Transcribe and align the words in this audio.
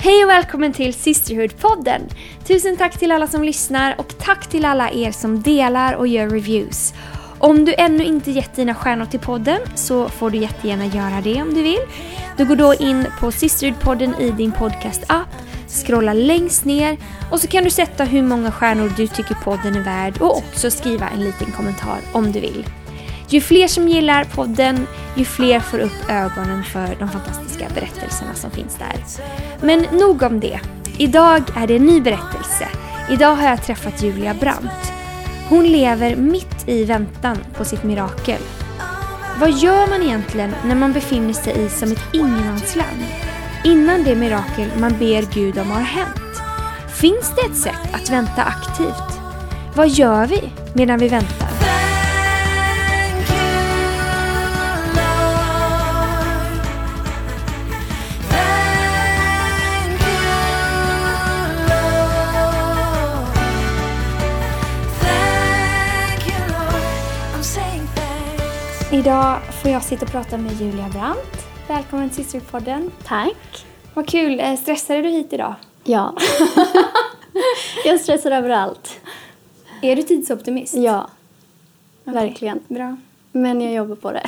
Hej 0.00 0.24
och 0.24 0.30
välkommen 0.30 0.72
till 0.72 0.92
Sisterhood-podden! 0.92 2.00
Tusen 2.44 2.76
tack 2.76 2.98
till 2.98 3.12
alla 3.12 3.26
som 3.26 3.44
lyssnar 3.44 3.94
och 3.98 4.18
tack 4.18 4.46
till 4.46 4.64
alla 4.64 4.90
er 4.90 5.12
som 5.12 5.42
delar 5.42 5.94
och 5.94 6.08
gör 6.08 6.28
reviews. 6.28 6.94
Om 7.38 7.64
du 7.64 7.74
ännu 7.78 8.04
inte 8.04 8.30
gett 8.30 8.56
dina 8.56 8.74
stjärnor 8.74 9.04
till 9.04 9.20
podden 9.20 9.60
så 9.74 10.08
får 10.08 10.30
du 10.30 10.38
jättegärna 10.38 10.86
göra 10.86 11.20
det 11.20 11.42
om 11.42 11.54
du 11.54 11.62
vill. 11.62 11.80
Du 12.36 12.44
går 12.44 12.56
då 12.56 12.74
in 12.74 13.06
på 13.20 13.30
Sisterhood-podden 13.30 14.20
i 14.20 14.30
din 14.30 14.52
podcast-app, 14.52 15.28
scrolla 15.68 16.12
längst 16.12 16.64
ner 16.64 16.96
och 17.30 17.40
så 17.40 17.48
kan 17.48 17.64
du 17.64 17.70
sätta 17.70 18.04
hur 18.04 18.22
många 18.22 18.52
stjärnor 18.52 18.92
du 18.96 19.06
tycker 19.06 19.34
podden 19.34 19.76
är 19.76 19.84
värd 19.84 20.20
och 20.20 20.36
också 20.36 20.70
skriva 20.70 21.08
en 21.08 21.20
liten 21.20 21.52
kommentar 21.52 21.98
om 22.12 22.32
du 22.32 22.40
vill. 22.40 22.64
Ju 23.30 23.40
fler 23.40 23.68
som 23.68 23.88
gillar 23.88 24.24
podden, 24.24 24.86
ju 25.16 25.24
fler 25.24 25.60
får 25.60 25.78
upp 25.78 26.10
ögonen 26.10 26.64
för 26.64 26.96
de 26.98 27.08
fantastiska 27.08 27.66
berättelserna 27.74 28.34
som 28.34 28.50
finns 28.50 28.76
där. 28.78 29.04
Men 29.60 29.98
nog 29.98 30.22
om 30.22 30.40
det. 30.40 30.60
Idag 30.98 31.42
är 31.56 31.66
det 31.66 31.76
en 31.76 31.86
ny 31.86 32.00
berättelse. 32.00 32.68
Idag 33.10 33.34
har 33.34 33.48
jag 33.48 33.62
träffat 33.62 34.02
Julia 34.02 34.34
Brandt. 34.34 34.92
Hon 35.48 35.64
lever 35.64 36.16
mitt 36.16 36.68
i 36.68 36.84
väntan 36.84 37.36
på 37.56 37.64
sitt 37.64 37.84
mirakel. 37.84 38.40
Vad 39.40 39.50
gör 39.50 39.86
man 39.86 40.02
egentligen 40.02 40.54
när 40.64 40.74
man 40.74 40.92
befinner 40.92 41.32
sig 41.32 41.64
i 41.64 41.68
som 41.68 41.92
ett 41.92 42.14
ingenmansland? 42.14 43.04
Innan 43.64 44.04
det 44.04 44.14
mirakel 44.14 44.68
man 44.80 44.98
ber 44.98 45.34
Gud 45.34 45.58
om 45.58 45.70
har 45.70 45.80
hänt? 45.80 46.40
Finns 47.00 47.32
det 47.36 47.52
ett 47.52 47.58
sätt 47.58 47.94
att 47.94 48.10
vänta 48.10 48.42
aktivt? 48.42 49.20
Vad 49.74 49.88
gör 49.88 50.26
vi 50.26 50.50
medan 50.74 50.98
vi 50.98 51.08
väntar? 51.08 51.47
Idag 68.92 69.38
får 69.62 69.70
jag 69.70 69.82
sitta 69.82 70.04
och 70.04 70.10
prata 70.12 70.36
med 70.38 70.52
Julia 70.60 70.88
Brandt. 70.88 71.46
Välkommen 71.68 72.10
till 72.10 72.24
Sisterpodden. 72.24 72.90
Tack. 73.04 73.66
Vad 73.94 74.08
kul. 74.08 74.40
Eh, 74.40 74.56
Stressade 74.56 75.02
du 75.02 75.08
hit 75.08 75.32
idag? 75.32 75.54
Ja. 75.84 76.14
jag 77.84 78.00
stressar 78.00 78.30
över 78.30 78.50
allt. 78.50 79.00
Är 79.82 79.96
du 79.96 80.02
tidsoptimist? 80.02 80.74
Ja, 80.74 81.08
Okej, 82.04 82.14
verkligen. 82.14 82.60
Bra. 82.68 82.96
Men 83.32 83.60
jag 83.60 83.72
jobbar 83.74 83.96
på 83.96 84.12
det. 84.12 84.26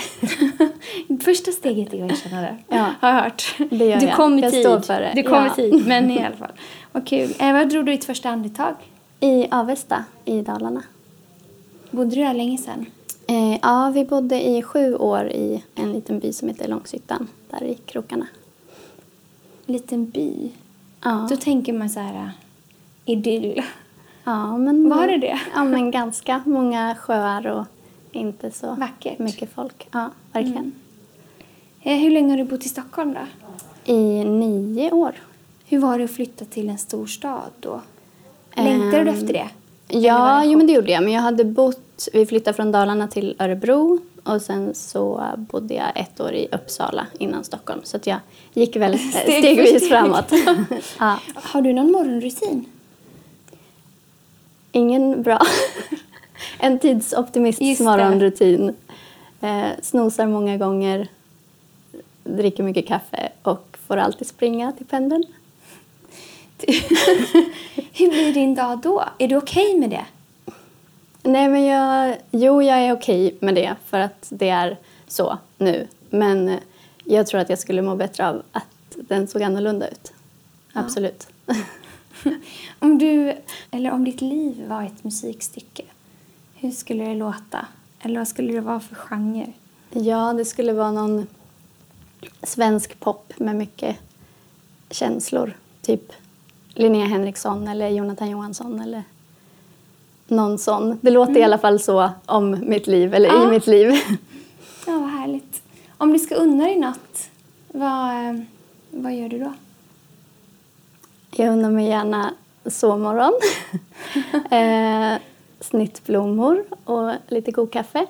Första 1.24 1.50
steget 1.52 1.94
är 1.94 2.04
att 2.04 2.10
erkänna 2.10 2.40
det. 2.40 2.56
Ja. 2.68 2.86
Har 3.00 3.08
jag 3.08 3.22
hört. 3.22 3.54
Det 3.70 3.84
gör 3.84 4.00
du 4.00 4.06
jag. 4.06 4.16
kom 4.16 4.38
i 4.38 4.42
Jag 4.42 4.52
tid. 4.52 4.60
står 4.60 4.80
för 4.80 5.00
det. 5.00 5.12
Du 5.14 5.22
kom 5.22 5.34
Ja. 5.34 5.46
i 5.46 5.50
tid, 5.70 5.86
men 5.86 6.10
i 6.10 6.24
alla 6.24 6.36
fall. 6.36 6.52
Vad 6.92 7.06
kul. 7.06 7.34
Eh, 7.38 7.52
vad 7.52 7.68
drog 7.68 7.86
du 7.86 7.92
ditt 7.92 8.04
första 8.04 8.28
andetag? 8.30 8.74
I 9.20 9.46
Avesta 9.50 10.04
i 10.24 10.40
Dalarna. 10.42 10.82
Bodde 11.90 12.14
du 12.16 12.22
där 12.24 12.34
länge 12.34 12.58
sedan? 12.58 12.86
Eh, 13.30 13.58
ja, 13.62 13.90
vi 13.94 14.04
bodde 14.04 14.48
i 14.48 14.62
sju 14.62 14.94
år 14.96 15.24
i 15.28 15.64
en 15.74 15.92
liten 15.92 16.18
by 16.18 16.32
som 16.32 16.48
heter 16.48 16.68
Långshyttan, 16.68 17.28
där 17.50 17.62
i 17.62 17.74
krokarna. 17.74 18.26
Liten 19.66 20.10
by. 20.10 20.50
Ja, 21.04 21.26
Då 21.30 21.36
tänker 21.36 21.72
man 21.72 21.90
så 21.90 22.00
här 22.00 22.14
eh, 22.14 22.28
idyll. 23.04 23.62
ja 24.24 24.56
men... 24.56 24.88
Var 24.88 25.06
det 25.06 25.16
det? 25.18 25.40
Ja, 25.54 25.64
men 25.64 25.90
ganska 25.90 26.42
många 26.46 26.94
sjöar 26.94 27.46
och 27.46 27.64
inte 28.12 28.50
så 28.50 28.74
Vackert. 28.74 29.18
mycket 29.18 29.52
folk. 29.52 29.88
Ja, 29.92 30.10
verkligen. 30.32 30.72
Eh, 31.82 31.96
hur 31.98 32.10
länge 32.10 32.30
har 32.32 32.38
du 32.38 32.44
bott 32.44 32.66
i 32.66 32.68
Stockholm 32.68 33.14
då? 33.14 33.26
I 33.92 34.24
nio 34.24 34.90
år. 34.92 35.14
Hur 35.66 35.78
var 35.78 35.98
det 35.98 36.04
att 36.04 36.10
flytta 36.10 36.44
till 36.44 36.68
en 36.68 36.78
stor 36.78 37.06
stad 37.06 37.50
då? 37.60 37.80
Längtade 38.56 38.90
du 39.04 39.10
Ehm, 39.10 39.14
efter 39.14 39.32
det? 39.32 39.48
Ja, 39.92 40.44
jo, 40.44 40.58
men 40.58 40.66
det 40.66 40.72
gjorde 40.72 40.90
jag. 40.90 41.02
Men 41.02 41.12
jag 41.12 41.20
hade 41.20 41.44
bott, 41.44 42.08
vi 42.12 42.26
flyttade 42.26 42.56
från 42.56 42.72
Dalarna 42.72 43.08
till 43.08 43.36
Örebro 43.38 43.98
och 44.24 44.42
sen 44.42 44.74
så 44.74 45.24
bodde 45.36 45.74
jag 45.74 45.92
ett 45.94 46.20
år 46.20 46.32
i 46.32 46.48
Uppsala 46.52 47.06
innan 47.18 47.44
Stockholm. 47.44 47.80
Så 47.84 47.96
att 47.96 48.06
jag 48.06 48.18
gick 48.52 48.76
väl 48.76 48.98
Steg 49.12 49.38
stegvis 49.38 49.76
steg. 49.76 49.88
framåt. 49.88 50.32
ja. 50.98 51.20
Har 51.34 51.62
du 51.62 51.72
någon 51.72 51.92
morgonrutin? 51.92 52.64
Ingen 54.72 55.22
bra. 55.22 55.40
en 56.58 56.78
tidsoptimists 56.78 57.62
Just 57.62 57.80
morgonrutin. 57.80 58.76
Eh, 59.40 59.68
snosar 59.82 60.26
många 60.26 60.56
gånger, 60.56 61.08
dricker 62.24 62.62
mycket 62.62 62.86
kaffe 62.86 63.28
och 63.42 63.76
får 63.86 63.96
alltid 63.96 64.26
springa 64.26 64.72
till 64.72 64.86
pendeln. 64.86 65.24
Hur 67.92 68.10
blir 68.10 68.34
din 68.34 68.54
dag 68.54 68.78
då? 68.78 69.04
Är 69.18 69.28
du 69.28 69.36
okej 69.36 69.78
med 69.78 69.90
det? 69.90 70.04
Nej, 71.22 71.48
men 71.48 71.64
jag, 71.64 72.16
jo, 72.30 72.62
jag 72.62 72.78
är 72.78 72.92
okej 72.92 73.36
med 73.40 73.54
det 73.54 73.74
för 73.86 74.00
att 74.00 74.26
det 74.28 74.48
är 74.48 74.78
så 75.08 75.38
nu. 75.58 75.86
Men 76.10 76.58
jag 77.04 77.26
tror 77.26 77.40
att 77.40 77.50
jag 77.50 77.58
skulle 77.58 77.82
må 77.82 77.96
bättre 77.96 78.28
av 78.28 78.42
att 78.52 78.96
den 78.96 79.28
såg 79.28 79.42
annorlunda 79.42 79.88
ut. 79.88 80.12
Absolut. 80.72 81.26
Om 82.78 82.98
du, 82.98 83.34
eller 83.70 83.90
om 83.90 84.04
ditt 84.04 84.20
liv 84.20 84.66
var 84.68 84.82
ett 84.82 85.04
musikstycke, 85.04 85.82
hur 86.54 86.70
skulle 86.70 87.04
det 87.04 87.14
låta? 87.14 87.66
Eller 88.00 88.18
vad 88.18 88.28
skulle 88.28 88.52
det 88.52 88.60
vara 88.60 88.80
för 88.80 88.94
genre? 88.94 89.52
Ja, 89.90 90.32
det 90.32 90.44
skulle 90.44 90.72
vara 90.72 90.92
någon 90.92 91.26
svensk 92.42 93.00
pop 93.00 93.32
med 93.36 93.56
mycket 93.56 93.96
känslor. 94.90 95.56
Typ 95.82 96.12
Linnea 96.80 97.06
Henriksson 97.06 97.68
eller 97.68 97.88
Jonathan 97.88 98.30
Johansson 98.30 98.80
eller 98.80 99.02
någon 100.28 100.58
sån. 100.58 100.98
Det 101.00 101.10
låter 101.10 101.36
i 101.38 101.42
alla 101.42 101.58
fall 101.58 101.80
så 101.80 102.10
om 102.26 102.56
mitt 102.62 102.86
liv, 102.86 103.14
eller 103.14 103.28
Ja. 103.28 103.44
i 103.44 103.50
mitt 103.50 103.66
liv. 103.66 103.90
Ja, 104.86 104.98
vad 104.98 105.10
härligt. 105.10 105.62
Om 105.98 106.12
du 106.12 106.18
ska 106.18 106.34
unna 106.34 106.64
dig 106.64 106.76
något, 106.76 107.30
vad, 107.68 108.10
eh, 108.10 108.40
vad 108.90 109.14
gör 109.14 109.28
du 109.28 109.38
då? 109.38 109.52
Jag 111.30 111.52
undrar 111.52 111.70
mig 111.70 111.86
gärna 111.88 112.34
sovmorgon, 112.66 113.32
eh, 114.50 115.18
snittblommor 115.60 116.64
och 116.84 117.12
lite 117.28 117.50
god 117.50 117.72
kaffe. 117.72 118.06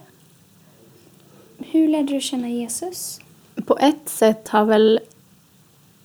Hur 1.58 1.88
lärde 1.88 2.12
du 2.14 2.20
känna 2.20 2.48
Jesus? 2.48 3.20
På 3.66 3.78
ett 3.78 4.08
sätt 4.08 4.48
har, 4.48 4.64
väl, 4.64 5.00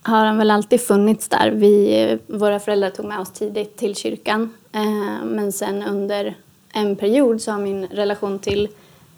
har 0.05 0.25
han 0.25 0.37
väl 0.37 0.51
alltid 0.51 0.81
funnits 0.81 1.27
där. 1.27 1.51
Vi, 1.51 2.19
våra 2.27 2.59
föräldrar 2.59 2.89
tog 2.89 3.05
med 3.05 3.19
oss 3.19 3.31
tidigt 3.31 3.77
till 3.77 3.95
kyrkan. 3.95 4.53
Eh, 4.71 5.25
men 5.25 5.51
sen 5.51 5.83
under 5.83 6.35
en 6.73 6.95
period 6.95 7.41
så 7.41 7.51
har 7.51 7.59
min 7.59 7.87
relation 7.87 8.39
till 8.39 8.69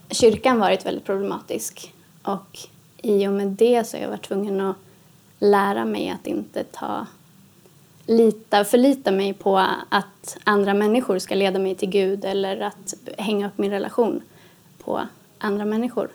kyrkan 0.09 0.59
varit 0.59 0.85
väldigt 0.85 1.05
problematisk. 1.05 1.93
Och 2.23 2.59
i 3.01 3.27
och 3.27 3.31
med 3.31 3.47
det 3.47 3.87
så 3.87 3.97
har 3.97 4.01
jag 4.01 4.09
varit 4.09 4.27
tvungen 4.27 4.61
att 4.61 4.75
lära 5.39 5.85
mig 5.85 6.09
att 6.09 6.27
inte 6.27 6.63
ta 6.63 7.05
lita, 8.05 8.63
förlita 8.63 9.11
mig 9.11 9.33
på 9.33 9.57
att 9.89 10.37
andra 10.43 10.73
människor 10.73 11.19
ska 11.19 11.35
leda 11.35 11.59
mig 11.59 11.75
till 11.75 11.89
Gud 11.89 12.25
eller 12.25 12.61
att 12.61 12.93
hänga 13.17 13.47
upp 13.47 13.57
min 13.57 13.71
relation 13.71 14.21
på 14.83 15.01
andra 15.37 15.65
människor. 15.65 16.09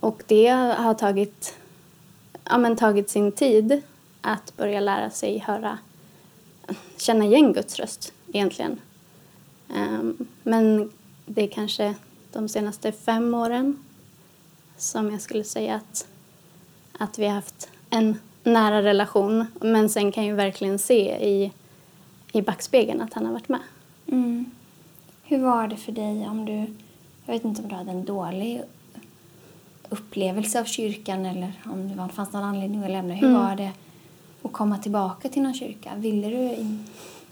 Och 0.00 0.22
det 0.26 0.48
har 0.78 0.94
tagit, 0.94 1.54
ja, 2.44 2.58
men 2.58 2.76
tagit 2.76 3.10
sin 3.10 3.32
tid 3.32 3.82
att 4.20 4.56
börja 4.56 4.80
lära 4.80 5.10
sig 5.10 5.38
höra, 5.38 5.78
känna 6.96 7.24
igen 7.24 7.52
Guds 7.52 7.78
röst 7.78 8.12
egentligen. 8.32 8.80
Um, 9.68 10.26
men 10.42 10.92
det 11.26 11.42
är 11.42 11.48
kanske 11.48 11.94
de 12.32 12.48
senaste 12.48 12.92
fem 12.92 13.34
åren 13.34 13.84
som 14.76 15.10
jag 15.10 15.20
skulle 15.20 15.44
säga 15.44 15.74
att, 15.74 16.06
att 16.98 17.18
vi 17.18 17.26
har 17.26 17.34
haft 17.34 17.68
en 17.90 18.18
nära 18.44 18.82
relation. 18.82 19.46
Men 19.60 19.88
sen 19.88 20.12
kan 20.12 20.26
jag 20.26 20.36
verkligen 20.36 20.78
se 20.78 21.28
i, 21.28 21.52
i 22.32 22.42
backspegeln 22.42 23.00
att 23.00 23.14
han 23.14 23.26
har 23.26 23.32
varit 23.32 23.48
med. 23.48 23.60
Mm. 24.06 24.50
Hur 25.22 25.38
var 25.38 25.68
det 25.68 25.76
för 25.76 25.92
dig 25.92 26.28
om 26.28 26.44
du, 26.44 26.52
jag 27.26 27.34
vet 27.34 27.44
inte 27.44 27.62
om 27.62 27.68
du 27.68 27.74
hade 27.74 27.90
en 27.90 28.04
dålig 28.04 28.62
upplevelse 29.92 30.60
av 30.60 30.64
kyrkan 30.64 31.26
eller 31.26 31.52
om 31.64 31.88
det 31.88 31.94
var, 31.94 32.08
fanns 32.08 32.32
någon 32.32 32.44
anledning 32.44 32.84
att 32.84 32.90
lämna. 32.90 33.14
Hur 33.14 33.28
Mm. 33.28 33.40
var 33.46 33.56
det 33.56 33.70
att 34.42 34.52
komma 34.52 34.78
tillbaka 34.78 35.28
till 35.28 35.42
någon 35.42 35.54
kyrka? 35.54 35.90
Ville 35.96 36.28
du 36.28 36.36
in? 36.54 36.84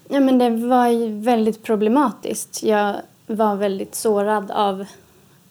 Ja, 0.09 0.21
men 0.21 0.39
det 0.39 0.51
var 0.51 0.89
ju 0.89 1.21
väldigt 1.21 1.62
problematiskt. 1.62 2.62
Jag 2.62 2.97
var 3.27 3.57
väldigt 3.57 3.95
sårad 3.95 4.51
av 4.51 4.85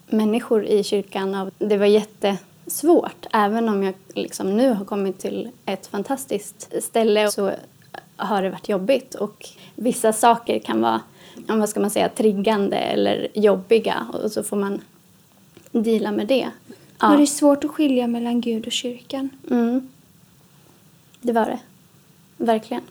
människor 0.08 0.66
i 0.66 0.84
kyrkan. 0.84 1.52
Det 1.58 1.78
var 1.78 1.86
jättesvårt. 1.86 3.26
Även 3.34 3.70
om 3.70 3.84
jag 3.84 3.94
liksom 4.14 4.58
nu 4.58 4.74
har 4.74 4.86
kommit 4.86 5.20
till 5.20 5.50
ett 5.66 5.88
fantastiskt 5.88 6.84
ställe 6.84 7.32
så 7.32 7.52
har 8.16 8.42
det 8.42 8.50
varit 8.50 8.70
jobbigt. 8.70 9.16
Och 9.16 9.50
vissa 9.76 10.14
saker 10.14 10.60
kan 10.60 10.82
vara 10.82 11.02
vad 11.48 11.70
ska 11.70 11.80
man 11.80 11.90
säga, 11.90 12.10
triggande 12.10 12.78
eller 12.78 13.28
jobbiga 13.34 14.08
och 14.14 14.32
så 14.32 14.44
får 14.44 14.58
man 14.58 14.82
deala 15.72 16.12
med 16.12 16.28
det. 16.28 16.48
Var 17.02 17.12
Ja. 17.14 17.18
det 17.20 17.28
svårt 17.28 17.64
att 17.64 17.72
skilja 17.72 18.08
mellan 18.08 18.42
Gud 18.42 18.66
och 18.66 18.72
kyrkan? 18.72 19.30
Mm. 19.52 19.90
Det 21.22 21.32
var 21.34 21.46
det. 21.46 21.60
verkligen. 22.38 22.84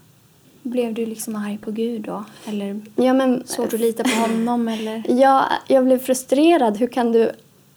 Blev 0.63 0.95
du 0.95 1.07
liksom 1.07 1.37
arg 1.37 1.59
på 1.59 1.71
Gud 1.71 2.03
då? 2.03 2.25
Eller 2.47 2.81
Ja, 2.97 3.13
men, 3.13 3.47
svårt 3.47 3.75
att 3.75 3.81
lita 3.81 4.05
på 4.05 4.11
honom? 4.11 4.69
Eller? 4.79 5.03
Ja, 5.21 5.45
jag 5.69 5.85
blev 5.85 5.99
frustrerad. 5.99 6.77
Hur 6.77 6.87
kan 6.87 7.13
du 7.13 7.33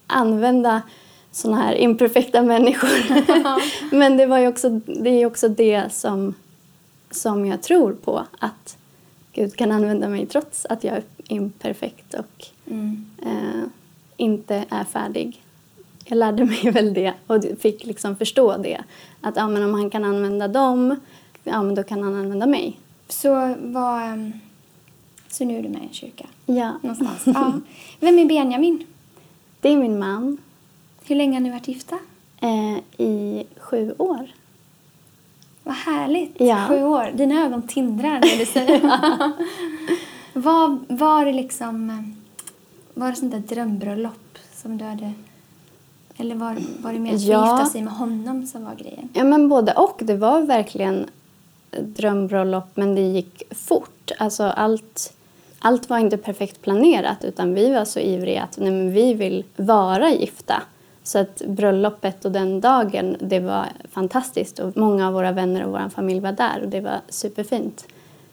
använda 0.06 0.82
såna 1.30 1.56
här 1.56 1.74
imperfekta 1.74 2.42
människor? 2.42 2.88
Men 3.96 4.16
det, 4.16 4.26
var 4.26 4.38
ju 4.38 4.48
också, 4.48 4.68
det 4.86 5.10
är 5.10 5.26
också 5.26 5.48
det 5.48 5.92
som, 5.92 6.34
som 7.10 7.46
jag 7.46 7.62
tror 7.62 7.92
på. 7.92 8.26
Att 8.38 8.76
Gud 9.32 9.56
kan 9.56 9.72
använda 9.72 10.08
mig 10.08 10.26
trots 10.26 10.66
att 10.66 10.84
jag 10.84 10.96
är 10.96 11.02
imperfekt 11.28 12.14
och 12.14 12.46
Mm. 12.70 13.06
eh, 13.22 13.62
inte 14.16 14.64
är 14.70 14.84
färdig. 14.84 15.42
Jag 16.04 16.18
lärde 16.18 16.44
mig 16.44 16.70
väl 16.70 16.94
det 16.94 17.14
och 17.26 17.44
fick 17.60 17.84
liksom 17.84 18.16
förstå 18.16 18.56
det. 18.56 18.80
Att 19.20 19.36
ja, 19.36 19.48
men 19.48 19.62
om 19.64 19.74
han 19.74 19.90
kan 19.90 20.04
använda 20.04 20.48
dem, 20.48 20.96
ja, 21.44 21.62
men 21.62 21.74
då 21.74 21.82
kan 21.82 22.02
han 22.02 22.14
använda 22.14 22.46
mig. 22.46 22.78
Så, 23.08 23.54
vad, 23.60 24.02
ehm, 24.02 24.32
så 25.28 25.44
nu 25.44 25.58
är 25.58 25.62
du 25.62 25.68
med 25.68 25.82
i 25.82 25.86
en 25.86 25.92
kyrka? 25.92 26.26
Ja. 26.46 26.72
Någonstans? 26.82 27.22
Ja. 27.24 27.52
Vem 28.00 28.18
är 28.18 28.24
Benjamin? 28.24 28.86
Det 29.60 29.68
är 29.68 29.76
min 29.76 29.98
man 29.98 30.38
Hur 31.04 31.16
länge 31.16 31.36
har 31.36 31.40
ni 31.40 31.50
varit 31.50 31.68
gifta? 31.68 31.98
eh, 32.40 32.78
i 33.06 33.44
sju 33.56 33.94
år. 33.98 34.28
Vad 35.62 35.74
härligt. 35.74 36.40
Ja. 36.40 36.64
Sju 36.68 36.82
år. 36.84 37.10
Dina 37.14 37.44
ögon 37.44 37.62
tindrar 37.62 38.10
när 38.20 38.38
du 38.38 38.46
säger 38.46 38.80
Vad 40.32 40.84
Var 40.88 41.24
det 41.24 41.32
liksom... 41.32 42.14
Var 42.94 43.10
det 43.10 43.16
sånt 43.16 43.32
där 43.32 43.38
drömbröllop 43.38 44.38
som 44.54 44.78
du 44.78 44.84
hade... 44.84 45.12
Eller 46.22 46.34
var, 46.34 46.56
var 46.82 46.92
det 46.92 46.98
mer 46.98 47.14
att 47.14 47.20
Ja. 47.22 47.42
gifta 47.56 47.70
sig 47.70 47.82
med 47.82 47.92
honom 47.92 48.46
som 48.46 48.64
var 48.64 48.74
grejen? 48.74 49.08
Ja, 49.12 49.24
men 49.24 49.48
både 49.48 49.72
och. 49.72 50.00
Det 50.02 50.14
var 50.16 50.40
verkligen 50.42 51.06
drömbröllop, 51.80 52.64
men 52.76 52.94
det 52.94 53.00
gick 53.00 53.42
fort. 53.54 54.10
Alltså 54.18 54.42
allt, 54.44 55.12
allt 55.58 55.90
var 55.90 55.98
inte 55.98 56.16
perfekt 56.16 56.62
planerat, 56.62 57.24
utan 57.24 57.54
vi 57.54 57.70
var 57.74 57.84
så 57.84 58.00
ivriga 58.00 58.42
att 58.42 58.58
nej, 58.58 58.88
vi 58.90 59.14
vill 59.14 59.44
vara 59.56 60.10
gifta. 60.10 60.62
Så 61.02 61.18
att 61.18 61.42
bröllopet 61.46 62.24
och 62.24 62.32
den 62.32 62.60
dagen, 62.60 63.16
det 63.20 63.40
var 63.40 63.66
fantastiskt. 63.90 64.58
Och 64.58 64.76
många 64.76 65.06
av 65.08 65.12
våra 65.14 65.32
vänner 65.32 65.64
och 65.64 65.70
vår 65.72 65.88
familj 65.88 66.20
var 66.20 66.32
där 66.32 66.60
och 66.62 66.68
det 66.68 66.80
var 66.80 67.00
superfint. 67.08 67.84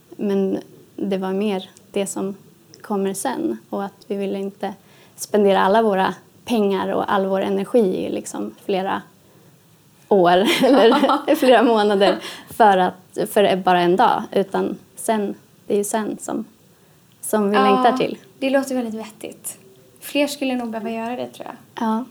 Men 0.09 0.57
det 0.95 1.17
var 1.17 1.33
mer 1.33 1.69
det 1.91 2.05
som 2.05 2.35
kommer 2.81 3.13
sen 3.13 3.57
och 3.69 3.83
att 3.83 4.05
vi 4.07 4.15
ville 4.15 4.39
inte 4.39 4.73
spendera 5.15 5.59
alla 5.61 5.81
våra 5.81 6.13
pengar 6.49 6.87
och 6.93 7.13
all 7.13 7.25
vår 7.25 7.41
energi 7.41 7.79
i 8.05 8.09
liksom 8.09 8.55
flera 8.65 9.01
år 10.09 10.31
eller 10.63 11.35
flera 11.35 11.63
månader 11.63 12.17
för, 12.49 12.77
att, 12.77 13.17
för 13.33 13.55
bara 13.55 13.81
en 13.81 13.95
dag. 13.95 14.23
Utan 14.31 14.77
sen, 14.95 15.35
det 15.67 15.73
är 15.73 15.77
ju 15.77 15.83
sen 15.83 16.17
som, 16.21 16.45
som 17.21 17.49
vi 17.49 17.57
längtar 17.57 17.97
till. 17.97 18.17
Det 18.39 18.49
låter 18.49 18.75
väldigt 18.75 18.93
vettigt. 18.93 19.57
Fler 20.01 20.27
skulle 20.27 20.55
nog 20.55 20.69
behöva 20.69 20.89
göra 20.91 21.15
det 21.15 21.27
tror 21.27 21.47
jag. 21.47 21.55
Ja. 21.87 22.05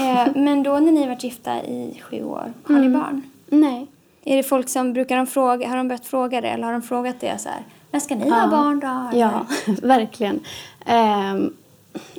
Eh, 0.00 0.28
men 0.34 0.62
då 0.62 0.78
när 0.78 0.92
ni 0.92 1.06
varit 1.06 1.24
gifta 1.24 1.62
i 1.62 2.00
sju 2.10 2.24
år, 2.24 2.52
har 2.64 2.74
Mm. 2.76 2.92
ni 2.92 2.98
barn? 2.98 3.22
Nej. 3.46 3.86
Är 4.24 4.36
det 4.36 4.42
folk 4.42 4.68
som 4.68 4.92
brukar 4.92 5.16
de 5.16 5.26
fråga, 5.26 5.68
har 5.68 5.76
de 5.76 5.88
börjat 5.88 6.06
fråga 6.06 6.40
det 6.40 6.48
eller 6.48 6.64
har 6.64 6.72
de 6.72 6.82
frågat 6.82 7.20
det 7.20 7.38
så 7.40 7.48
här, 7.48 7.58
när 7.90 8.00
ska 8.00 8.14
ni 8.14 8.30
ha 8.30 8.46
barn 8.46 8.80
då? 8.80 9.08
Eller? 9.16 9.20
Ja, 9.20 9.46
verkligen. 9.82 10.40
Ehm, 10.86 11.54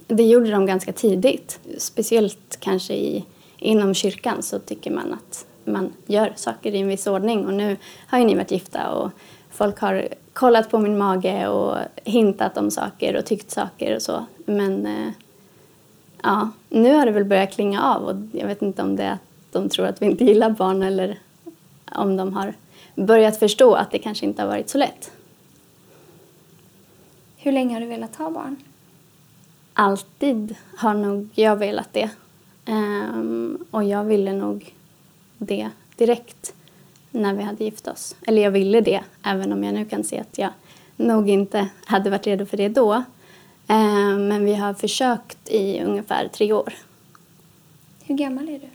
det 0.10 0.24
gjorde 0.24 0.52
de 0.52 0.66
ganska 0.66 0.94
tidigt. 0.94 1.60
Speciellt 1.78 2.58
kanske 2.60 2.94
i, 2.94 3.26
inom 3.58 3.94
kyrkan 3.94 4.44
så 4.44 4.60
tycker 4.60 4.92
man 4.92 5.14
att 5.14 5.46
man 5.64 5.94
gör 6.06 6.34
saker 6.36 6.76
i 6.76 6.80
en 6.80 6.88
viss 6.88 7.08
ordning. 7.08 7.46
Och 7.46 7.54
nu 7.54 7.78
har 8.08 8.20
ju 8.20 8.26
ni 8.26 8.36
varit 8.36 8.52
gifta 8.52 8.92
och 8.92 9.12
folk 9.52 9.80
har 9.80 10.08
kollat 10.34 10.72
på 10.72 10.78
min 10.80 10.98
mage 10.98 11.48
och 11.48 11.78
hintat 12.04 12.58
om 12.58 12.72
saker 12.72 13.16
och 13.18 13.26
tyckt 13.26 13.52
saker 13.52 13.96
och 13.96 14.02
så. 14.02 14.26
Men 14.46 14.86
eh, 14.86 15.12
ja, 16.24 16.50
nu 16.70 16.94
har 16.94 17.06
det 17.06 17.12
väl 17.12 17.26
börjat 17.26 17.54
klinga 17.54 17.84
av 17.84 18.04
och 18.04 18.16
jag 18.32 18.48
vet 18.48 18.62
inte 18.62 18.82
om 18.82 18.96
det 18.96 19.04
är 19.04 19.12
att 19.12 19.20
de 19.52 19.70
tror 19.70 19.86
att 19.86 20.02
vi 20.02 20.06
inte 20.06 20.26
gillar 20.26 20.50
barn 20.50 20.84
eller 20.84 21.20
om 21.92 22.18
de 22.18 22.34
har 22.34 22.54
börjat 22.96 23.40
förstå 23.40 23.74
att 23.74 23.92
det 23.92 24.00
kanske 24.00 24.26
inte 24.26 24.42
har 24.42 24.50
varit 24.50 24.70
så 24.70 24.78
lätt. 24.78 25.12
Hur 27.38 27.52
länge 27.52 27.74
har 27.74 27.82
du 27.82 27.88
velat 27.88 28.16
ha 28.16 28.30
barn? 28.30 28.56
Alltid 29.80 30.56
har 30.78 30.94
nog 30.94 31.30
jag 31.34 31.56
velat 31.56 31.94
det. 31.94 32.10
Ehm, 32.66 33.66
och 33.72 33.84
jag 33.84 34.04
ville 34.04 34.34
nog 34.34 34.76
det 35.38 35.70
direkt 35.96 36.54
när 37.12 37.34
vi 37.34 37.44
hade 37.44 37.64
gift 37.64 37.88
oss. 37.88 38.16
Eller 38.28 38.42
jag 38.42 38.52
ville 38.52 38.82
det, 38.82 39.04
även 39.24 39.54
om 39.54 39.64
jag 39.64 39.74
nu 39.74 39.86
kan 39.86 40.04
se 40.04 40.20
att 40.20 40.38
jag 40.38 40.50
nog 40.98 41.30
inte 41.30 41.70
hade 41.86 42.10
varit 42.10 42.28
redo 42.28 42.46
för 42.46 42.58
det 42.58 42.70
då. 42.70 43.04
Ehm, 43.68 44.28
men 44.28 44.46
vi 44.46 44.56
har 44.56 44.74
försökt 44.74 45.50
i 45.50 45.84
ungefär 45.84 46.28
tre 46.28 46.54
år. 46.54 46.74
Hur 48.04 48.16
gammal 48.16 48.50
är 48.50 48.60
du? 48.60 48.70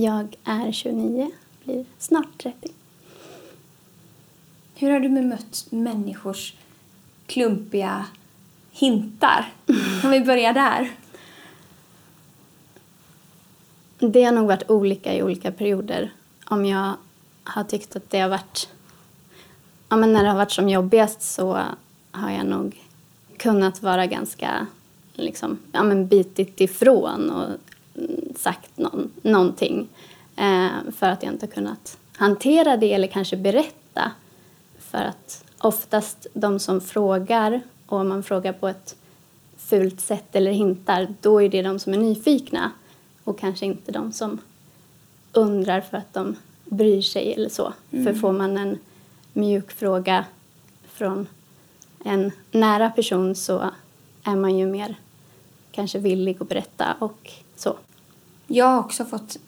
Jag 0.00 0.36
är 0.44 0.72
29, 0.72 1.30
blir 1.64 1.84
snart 1.98 2.42
30. 2.42 2.68
Hur 4.74 4.90
har 4.90 5.00
du 5.00 5.08
bemött 5.08 5.66
människors 5.70 6.54
klumpiga 7.26 8.06
hintar? 8.74 9.52
Om 10.04 10.10
vi 10.10 10.20
börjar 10.20 10.52
där. 10.52 10.90
Det 13.98 14.24
har 14.24 14.32
nog 14.32 14.46
varit 14.46 14.70
olika 14.70 15.14
i 15.14 15.22
olika 15.22 15.52
perioder. 15.52 16.12
Om 16.44 16.66
jag 16.66 16.92
har 17.44 17.64
tyckt 17.64 17.96
att 17.96 18.10
det 18.10 18.20
har 18.20 18.28
varit... 18.28 18.68
Ja, 19.88 19.96
men 19.96 20.12
när 20.12 20.22
det 20.22 20.28
har 20.28 20.36
varit 20.36 20.52
som 20.52 20.68
jobbigast 20.68 21.22
så 21.22 21.60
har 22.10 22.30
jag 22.30 22.46
nog 22.46 22.82
kunnat 23.36 23.82
vara 23.82 24.06
ganska 24.06 24.66
liksom, 25.12 25.58
ja, 25.72 25.82
men 25.82 26.06
bitit 26.06 26.60
ifrån 26.60 27.30
och 27.30 27.48
sagt 28.38 28.78
någon, 28.78 29.10
någonting 29.22 29.88
eh, 30.36 30.92
för 30.96 31.06
att 31.06 31.22
jag 31.22 31.32
inte 31.32 31.46
har 31.46 31.52
kunnat 31.52 31.98
hantera 32.16 32.76
det 32.76 32.92
eller 32.92 33.08
kanske 33.08 33.36
berätta. 33.36 34.10
För 34.78 34.98
att 34.98 35.44
oftast 35.58 36.26
de 36.34 36.58
som 36.58 36.80
frågar, 36.80 37.60
och 37.94 38.00
om 38.00 38.08
man 38.08 38.22
frågar 38.22 38.52
på 38.52 38.68
ett 38.68 38.96
fult 39.56 40.00
sätt 40.00 40.36
eller 40.36 40.50
hintar, 40.50 41.14
då 41.20 41.42
är 41.42 41.48
det 41.48 41.62
de 41.62 41.78
som 41.78 41.94
är 41.94 41.98
nyfikna 41.98 42.72
och 43.24 43.38
kanske 43.38 43.66
inte 43.66 43.92
de 43.92 44.12
som 44.12 44.38
undrar 45.32 45.80
för 45.80 45.96
att 45.96 46.14
de 46.14 46.36
bryr 46.64 47.02
sig 47.02 47.32
eller 47.32 47.48
så. 47.48 47.72
För 47.90 48.14
får 48.14 48.32
man 48.32 48.56
en 48.56 48.78
mjuk 49.32 49.72
fråga 49.72 50.24
från 50.86 51.26
en 52.04 52.32
nära 52.50 52.90
person 52.90 53.34
så 53.34 53.70
är 54.22 54.36
man 54.36 54.58
ju 54.58 54.66
mer 54.66 54.96
kanske 55.72 55.98
villig 55.98 56.36
att 56.40 56.48
berätta 56.48 56.96
och 56.98 57.30
så. 57.56 57.76
Jag 58.46 58.66
har 58.66 58.78
också 58.78 59.04
fått... 59.04 59.38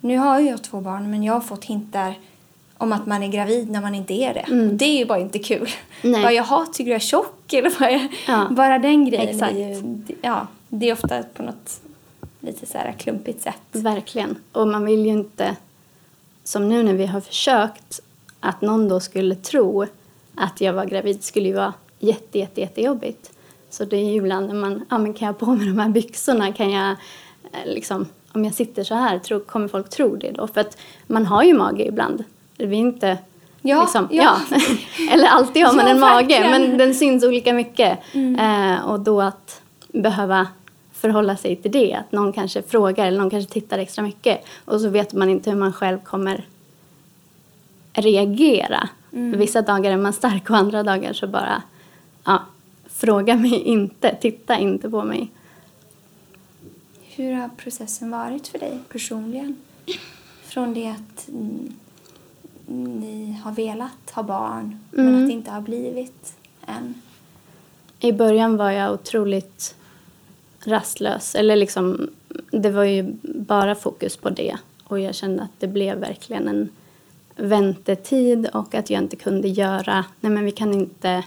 Nu 0.00 0.16
har 0.16 0.40
jag 0.40 0.64
två 0.64 0.80
barn, 0.80 1.10
men 1.10 1.22
jag 1.22 1.32
har 1.32 1.40
fått 1.40 1.64
hintar 1.64 2.18
om 2.78 2.92
att 2.92 3.06
man 3.06 3.22
är 3.22 3.28
gravid 3.28 3.70
när 3.70 3.80
man 3.80 3.94
inte 3.94 4.14
är 4.14 4.34
det. 4.34 4.66
Och 4.68 4.74
Det 4.74 4.84
är 4.84 4.98
ju 4.98 5.04
bara 5.04 5.18
inte 5.18 5.38
kul. 5.38 5.68
Nej. 6.02 6.22
Bara 6.22 6.32
jaha, 6.32 6.66
tycker 6.66 6.90
jag 6.90 6.96
är 6.96 7.00
tjock? 7.00 7.52
Eller 7.52 7.78
bara, 7.80 8.08
Ja. 8.26 8.48
bara 8.50 8.78
den 8.78 9.04
grejen 9.04 9.28
Exakt. 9.28 9.52
är 9.52 9.58
ju... 9.68 9.98
Ja, 10.22 10.46
det 10.68 10.88
är 10.88 10.92
ofta 10.92 11.22
på 11.22 11.42
något 11.42 11.80
lite 12.40 12.66
så 12.66 12.78
här 12.78 12.92
klumpigt 12.98 13.42
sätt. 13.42 13.54
Verkligen. 13.72 14.36
Och 14.52 14.68
man 14.68 14.84
vill 14.84 15.06
ju 15.06 15.12
inte, 15.12 15.56
som 16.44 16.68
nu 16.68 16.82
när 16.82 16.94
vi 16.94 17.06
har 17.06 17.20
försökt, 17.20 18.00
att 18.40 18.60
någon 18.60 18.88
då 18.88 19.00
skulle 19.00 19.34
tro 19.34 19.86
att 20.34 20.60
jag 20.60 20.72
var 20.72 20.84
gravid 20.84 21.24
skulle 21.24 21.48
ju 21.48 21.54
vara 21.54 21.72
jätte, 21.98 22.38
jätte, 22.38 22.60
jättejobbigt. 22.60 23.30
Så 23.70 23.84
det 23.84 23.96
är 23.96 24.04
ju 24.10 24.14
ibland 24.14 24.46
när 24.48 24.54
man, 24.54 24.84
ja 24.90 24.98
men 24.98 25.14
kan 25.14 25.26
jag 25.26 25.38
på 25.38 25.46
mig 25.46 25.66
de 25.66 25.78
här 25.78 25.88
byxorna? 25.88 26.52
Kan 26.52 26.70
jag, 26.70 26.90
eh, 26.90 27.66
liksom, 27.66 28.06
om 28.32 28.44
jag 28.44 28.54
sitter 28.54 28.84
så 28.84 28.94
här, 28.94 29.18
tror, 29.18 29.40
kommer 29.40 29.68
folk 29.68 29.88
tro 29.88 30.16
det 30.16 30.30
då? 30.30 30.46
För 30.46 30.60
att 30.60 30.76
man 31.06 31.26
har 31.26 31.42
ju 31.42 31.54
mage 31.54 31.84
ibland. 31.86 32.24
Vi 32.56 32.76
är 32.76 32.80
inte, 32.80 33.18
Ja, 33.62 33.80
liksom, 33.80 34.08
ja. 34.10 34.40
Eller 35.10 35.28
alltid 35.28 35.64
har 35.64 35.72
man 35.72 35.86
Ja, 35.86 35.92
en 35.92 36.00
mage, 36.00 36.14
verkligen. 36.14 36.44
Mm. 36.44 36.68
men 36.68 36.78
den 36.78 36.94
syns 36.94 37.24
olika 37.24 37.52
mycket. 37.52 37.98
Eh, 38.38 38.86
och 38.86 39.00
då 39.00 39.20
att 39.20 39.62
behöva 39.88 40.46
förhålla 40.92 41.36
sig 41.36 41.56
till 41.56 41.72
det, 41.72 41.94
att 41.94 42.12
någon 42.12 42.32
kanske 42.32 42.62
frågar 42.62 43.06
eller 43.06 43.18
någon 43.18 43.30
kanske 43.30 43.52
tittar 43.52 43.78
extra 43.78 44.02
mycket 44.02 44.44
och 44.64 44.80
så 44.80 44.88
vet 44.88 45.12
man 45.12 45.28
inte 45.28 45.50
hur 45.50 45.58
man 45.58 45.72
själv 45.72 45.98
kommer 45.98 46.44
reagera. 47.92 48.88
Mm. 49.12 49.38
Vissa 49.38 49.62
dagar 49.62 49.92
är 49.92 49.96
man 49.96 50.12
stark 50.12 50.50
och 50.50 50.56
andra 50.56 50.82
dagar 50.82 51.12
så 51.12 51.26
bara, 51.26 51.62
ja, 52.24 52.42
fråga 52.88 53.36
mig 53.36 53.54
inte, 53.54 54.14
titta 54.20 54.58
inte 54.58 54.90
på 54.90 55.04
mig. 55.04 55.30
Hur 57.02 57.32
har 57.32 57.48
processen 57.56 58.10
varit 58.10 58.48
för 58.48 58.58
dig 58.58 58.78
personligen? 58.88 59.56
Från 60.44 60.74
det 60.74 60.88
att 60.88 61.28
mm, 61.28 61.74
ni 62.66 63.38
har 63.44 63.52
velat 63.52 64.10
ha 64.12 64.22
barn, 64.22 64.80
men 64.90 65.06
Mm. 65.08 65.22
att 65.22 65.28
det 65.28 65.32
inte 65.32 65.50
har 65.50 65.60
blivit 65.60 66.36
än. 66.66 66.94
I 68.00 68.12
början 68.12 68.56
var 68.56 68.70
jag 68.70 68.92
otroligt 68.92 69.74
rastlös. 70.64 71.34
Eller 71.34 71.56
liksom, 71.56 72.10
det 72.50 72.70
var 72.70 72.84
ju 72.84 73.16
bara 73.22 73.74
fokus 73.74 74.16
på 74.16 74.30
det. 74.30 74.56
Och 74.84 75.00
jag 75.00 75.14
kände 75.14 75.42
att 75.42 75.60
det 75.60 75.66
blev 75.66 75.98
verkligen 75.98 76.48
en, 76.48 76.68
väntetid 77.36 78.46
och 78.46 78.74
att 78.74 78.90
jag 78.90 79.02
inte 79.02 79.16
kunde 79.16 79.48
göra, 79.48 80.04
nej 80.20 80.32
men 80.32 80.44
vi 80.44 80.50
kan 80.50 80.74
inte 80.74 81.24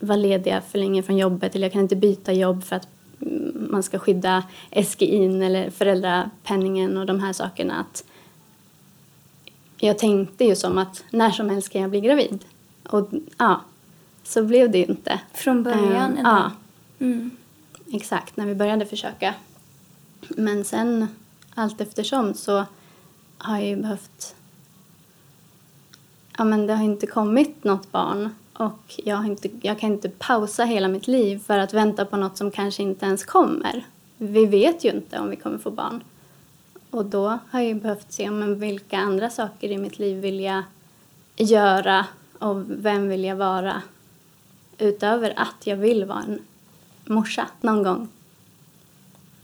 vara 0.00 0.16
lediga 0.16 0.60
för 0.60 0.78
länge 0.78 1.02
från 1.02 1.16
jobbet 1.16 1.54
eller 1.54 1.66
jag 1.66 1.72
kan 1.72 1.82
inte 1.82 1.96
byta 1.96 2.32
jobb 2.32 2.64
för 2.64 2.76
att 2.76 2.88
mm, 3.20 3.68
man 3.70 3.82
ska 3.82 3.98
skydda 3.98 4.44
SGIn 4.70 5.42
eller 5.42 5.70
föräldrapenningen 5.70 6.96
och 6.96 7.06
de 7.06 7.20
här 7.20 7.32
sakerna. 7.32 7.74
Att 7.80 8.04
jag 9.86 9.98
tänkte 9.98 10.44
ju 10.44 10.56
som 10.56 10.78
att 10.78 11.04
när 11.10 11.30
som 11.30 11.50
helst 11.50 11.68
kan 11.68 11.80
jag 11.80 11.90
bli 11.90 12.00
gravid. 12.00 12.44
Och 12.88 13.08
ja, 13.38 13.60
så 14.22 14.44
blev 14.44 14.70
det 14.70 14.78
ju 14.78 14.84
inte. 14.84 15.20
Från 15.32 15.62
början? 15.62 16.12
Um, 16.12 16.24
ja. 16.24 16.50
Mm. 16.98 17.30
Exakt, 17.92 18.36
när 18.36 18.46
vi 18.46 18.54
började 18.54 18.86
försöka. 18.86 19.34
Men 20.28 20.64
sen 20.64 21.08
allt 21.54 21.80
eftersom 21.80 22.34
så 22.34 22.64
har 23.38 23.58
jag 23.58 23.66
ju 23.66 23.76
behövt... 23.76 24.34
Ja, 26.38 26.44
men 26.44 26.66
det 26.66 26.74
har 26.74 26.84
inte 26.84 27.06
kommit 27.06 27.64
något 27.64 27.92
barn 27.92 28.34
och 28.52 28.94
jag, 28.96 29.16
har 29.16 29.24
inte, 29.24 29.48
jag 29.62 29.78
kan 29.78 29.92
inte 29.92 30.08
pausa 30.08 30.64
hela 30.64 30.88
mitt 30.88 31.08
liv 31.08 31.38
för 31.46 31.58
att 31.58 31.74
vänta 31.74 32.04
på 32.04 32.16
något 32.16 32.36
som 32.36 32.50
kanske 32.50 32.82
inte 32.82 33.06
ens 33.06 33.24
kommer. 33.24 33.86
Vi 34.16 34.46
vet 34.46 34.84
ju 34.84 34.90
inte 34.90 35.18
om 35.18 35.30
vi 35.30 35.36
kommer 35.36 35.58
få 35.58 35.70
barn. 35.70 36.02
Och 36.90 37.04
då 37.04 37.38
har 37.50 37.60
jag 37.60 37.76
behövt 37.76 38.12
se 38.12 38.30
men 38.30 38.58
vilka 38.60 38.98
andra 38.98 39.30
saker 39.30 39.68
i 39.68 39.78
mitt 39.78 39.98
liv 39.98 40.20
vill 40.20 40.40
jag 40.40 40.62
göra 41.36 42.06
och 42.38 42.64
vem 42.66 43.08
vill 43.08 43.24
jag 43.24 43.36
vara 43.36 43.82
utöver 44.78 45.32
att 45.36 45.66
jag 45.66 45.76
vill 45.76 46.04
vara 46.04 46.22
en 46.22 46.40
morsa 47.04 47.46
någon 47.60 47.82
gång. 47.82 48.08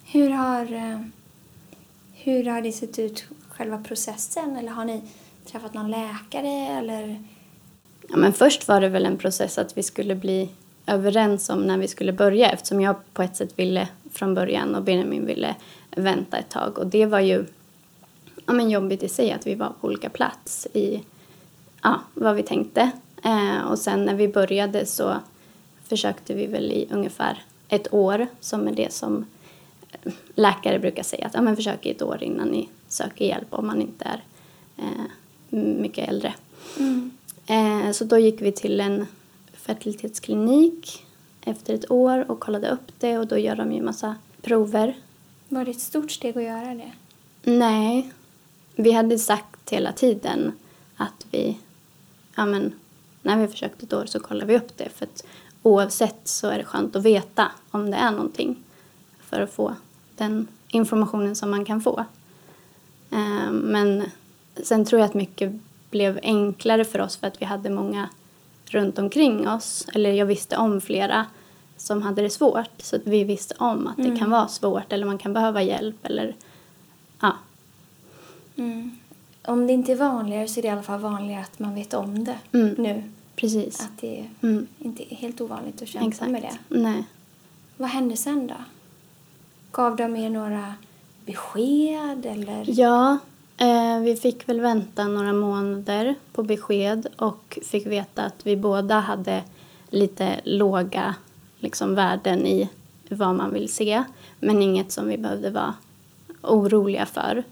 Hur 0.05 0.31
har, 0.31 0.73
eh, 0.73 1.01
hur 2.13 2.45
har 2.45 2.63
det 2.63 2.73
sett 2.73 2.99
ut, 2.99 3.25
själva 3.49 3.79
processen? 3.79 4.57
Eller 4.57 4.71
har 4.71 4.85
ni 4.85 5.03
träffat 5.45 5.75
någon 5.75 5.91
läkare? 5.91 6.79
Eller? 6.79 7.25
Ja, 8.09 8.17
men 8.17 8.33
först 8.33 8.69
var 8.69 8.81
det 8.81 8.89
väl 8.89 9.07
en 9.07 9.19
process 9.19 9.59
att 9.59 9.79
vi 9.79 9.83
skulle 9.83 10.15
bli 10.15 10.49
överens 10.87 11.51
om 11.51 11.67
när 11.67 11.79
vi 11.79 11.89
skulle 11.89 12.13
börja 12.13 12.51
eftersom 12.51 12.81
jag 12.81 12.97
på 13.13 13.23
ett 13.23 13.37
sätt 13.37 13.59
ville 13.59 13.89
från 14.13 14.35
början 14.35 14.75
och 14.75 14.83
Benjamin 14.83 15.27
ville 15.27 15.55
vänta 15.91 16.37
ett 16.37 16.49
tag. 16.49 16.79
Och 16.79 16.87
det 16.87 17.07
var 17.07 17.21
ju 17.21 17.45
ja, 18.47 18.53
men 18.53 18.71
jobbigt 18.71 19.03
i 19.03 19.09
sig 19.09 19.33
att 19.33 19.47
vi 19.47 19.55
var 19.55 19.73
på 19.81 19.87
olika 19.87 20.11
plats 20.11 20.67
i 20.73 21.03
ja, 21.83 22.01
vad 22.15 22.37
vi 22.37 22.43
tänkte. 22.43 22.91
Eh, 23.25 23.61
och 23.71 23.79
sen 23.79 24.05
när 24.05 24.15
vi 24.15 24.29
började 24.29 24.87
så 24.87 25.15
försökte 25.85 26.35
vi 26.35 26.47
väl 26.47 26.73
i 26.73 26.89
ungefär 26.91 27.43
ett 27.69 27.95
år 27.95 28.27
som 28.41 28.69
är 28.69 28.73
det 28.73 28.93
som 28.93 29.25
eh, 29.93 30.13
läkare 30.35 30.79
brukar 30.79 31.03
säga 31.03 31.27
att 31.27 31.35
ja, 31.35 31.43
men 31.43 31.57
försök 31.57 31.87
i 31.87 31.91
ett 31.91 32.03
år 32.03 32.23
innan 32.23 32.49
ni 32.49 32.69
söker 32.89 33.25
hjälp 33.25 33.47
om 33.51 33.67
man 33.67 33.83
inte 33.83 34.05
är 34.05 34.25
eh, 34.77 35.59
mycket 35.59 36.09
äldre. 36.09 36.35
Mm. 36.79 37.11
Eh, 37.47 37.93
så 37.93 38.05
då 38.05 38.19
gick 38.19 38.43
vi 38.43 38.53
till 38.53 38.81
en 38.81 39.07
fertilitetsklinik 39.67 41.07
efter 41.41 41.75
ett 41.75 41.91
år 41.91 42.31
och 42.31 42.41
kollade 42.41 42.71
upp 42.71 42.93
det 42.99 43.19
och 43.19 43.27
då 43.27 43.39
gör 43.39 43.57
de 43.57 43.73
ju 43.73 43.83
massa 43.83 44.17
prover. 44.43 44.97
Var 45.49 45.65
det 45.65 45.71
ett 45.71 45.81
stort 45.81 46.11
steg 46.11 46.39
att 46.39 46.45
göra 46.45 46.75
det? 46.75 46.93
Nej. 47.43 48.13
Vi 48.77 48.93
hade 48.93 49.19
sagt 49.19 49.71
hela 49.71 49.93
tiden 49.93 50.53
att 50.97 51.27
vi, 51.31 51.59
ja 52.35 52.47
men, 52.47 52.73
när 53.23 53.37
vi 53.37 53.49
försökt 53.49 53.83
ett 53.83 53.93
år 53.93 54.07
så 54.07 54.21
kollar 54.21 54.47
vi 54.47 54.57
upp 54.57 54.77
det 54.77 54.89
för 54.89 55.05
att 55.05 55.25
oavsett 55.63 56.29
så 56.29 56.49
är 56.49 56.59
det 56.59 56.65
skönt 56.65 56.97
att 56.97 57.03
veta 57.03 57.53
om 57.71 57.91
det 57.91 57.97
är 57.97 58.11
någonting 58.11 58.65
för 59.21 59.41
att 59.41 59.53
få 59.53 59.75
den 60.17 60.49
informationen 60.69 61.37
som 61.37 61.51
man 61.51 61.65
kan 61.65 61.81
få. 61.81 62.05
Eh, 63.11 63.51
men 63.53 64.05
sen 64.63 64.85
tror 64.85 65.01
jag 65.01 65.09
att 65.09 65.15
mycket 65.15 65.53
blev 65.91 66.21
enklare 66.23 66.85
för 66.85 67.01
oss 67.01 67.17
för 67.17 67.27
att 67.27 67.41
vi 67.43 67.45
hade 67.45 67.71
många 67.71 68.09
runt 68.71 68.99
omkring 68.99 69.49
oss, 69.49 69.87
eller 69.95 70.13
jag 70.13 70.27
visste 70.27 70.57
om 70.57 70.81
flera 70.81 71.27
som 71.77 72.03
hade 72.03 72.23
det 72.23 72.31
svårt 72.31 72.71
så 72.79 72.97
att 72.97 73.07
vi 73.07 73.25
visste 73.25 73.55
om 73.59 73.87
att 73.87 73.99
mm. 73.99 74.11
det 74.11 74.19
kan 74.19 74.31
vara 74.31 74.49
svårt 74.49 74.93
eller 74.93 75.07
man 75.07 75.19
kan 75.19 75.33
behöva 75.33 75.63
hjälp 75.63 76.07
eller 76.07 76.35
ja. 77.21 77.33
Mm. 78.57 78.91
Om 79.45 79.67
det 79.67 79.73
inte 79.73 79.93
är 79.93 79.97
vanligare 79.97 80.49
så 80.49 80.61
är 80.61 80.63
det 80.63 80.69
i 80.69 80.71
alla 80.71 80.83
fall 80.83 81.01
vanligare 81.01 81.43
att 81.43 81.59
man 81.59 81.75
vet 81.75 81.95
om 81.95 82.25
det 82.25 82.39
mm. 82.53 82.75
nu. 82.79 83.03
Precis. 83.37 83.81
Att 83.81 84.01
det 84.01 84.21
är 84.21 84.31
mm. 84.43 84.67
inte 84.79 85.15
är 85.15 85.17
helt 85.17 85.41
ovanligt 85.41 85.83
att 85.83 85.89
kämpa 85.89 86.09
Exakt. 86.09 86.31
med 86.31 86.43
det. 86.43 86.79
Nej. 86.79 87.05
Vad 87.77 87.89
hände 87.89 88.17
sen 88.17 88.47
då? 88.47 88.55
Gav 89.73 89.97
de 89.97 90.17
er 90.17 90.31
några 90.31 90.75
besked 91.27 92.27
eller? 92.27 92.65
Ja, 92.67 93.19
Eh, 93.97 94.03
vi 94.03 94.17
fick 94.17 94.49
väl 94.49 94.61
vänta 94.61 95.09
några 95.09 95.33
månader 95.33 96.15
på 96.33 96.43
besked 96.43 97.07
och 97.17 97.59
fick 97.63 97.87
veta 97.87 98.23
att 98.23 98.47
vi 98.47 98.57
båda 98.57 99.01
hade 99.01 99.43
lite 99.91 100.41
låga 100.45 101.15
liksom, 101.59 101.95
värden 101.95 102.47
i 102.47 102.69
vad 103.09 103.35
man 103.35 103.53
vill 103.53 103.69
se 103.69 104.05
men 104.41 104.63
inget 104.63 104.93
som 104.93 105.09
vi 105.09 105.19
behövde 105.19 105.51
vara 105.51 105.75
oroliga 106.43 107.07
för. 107.07 107.45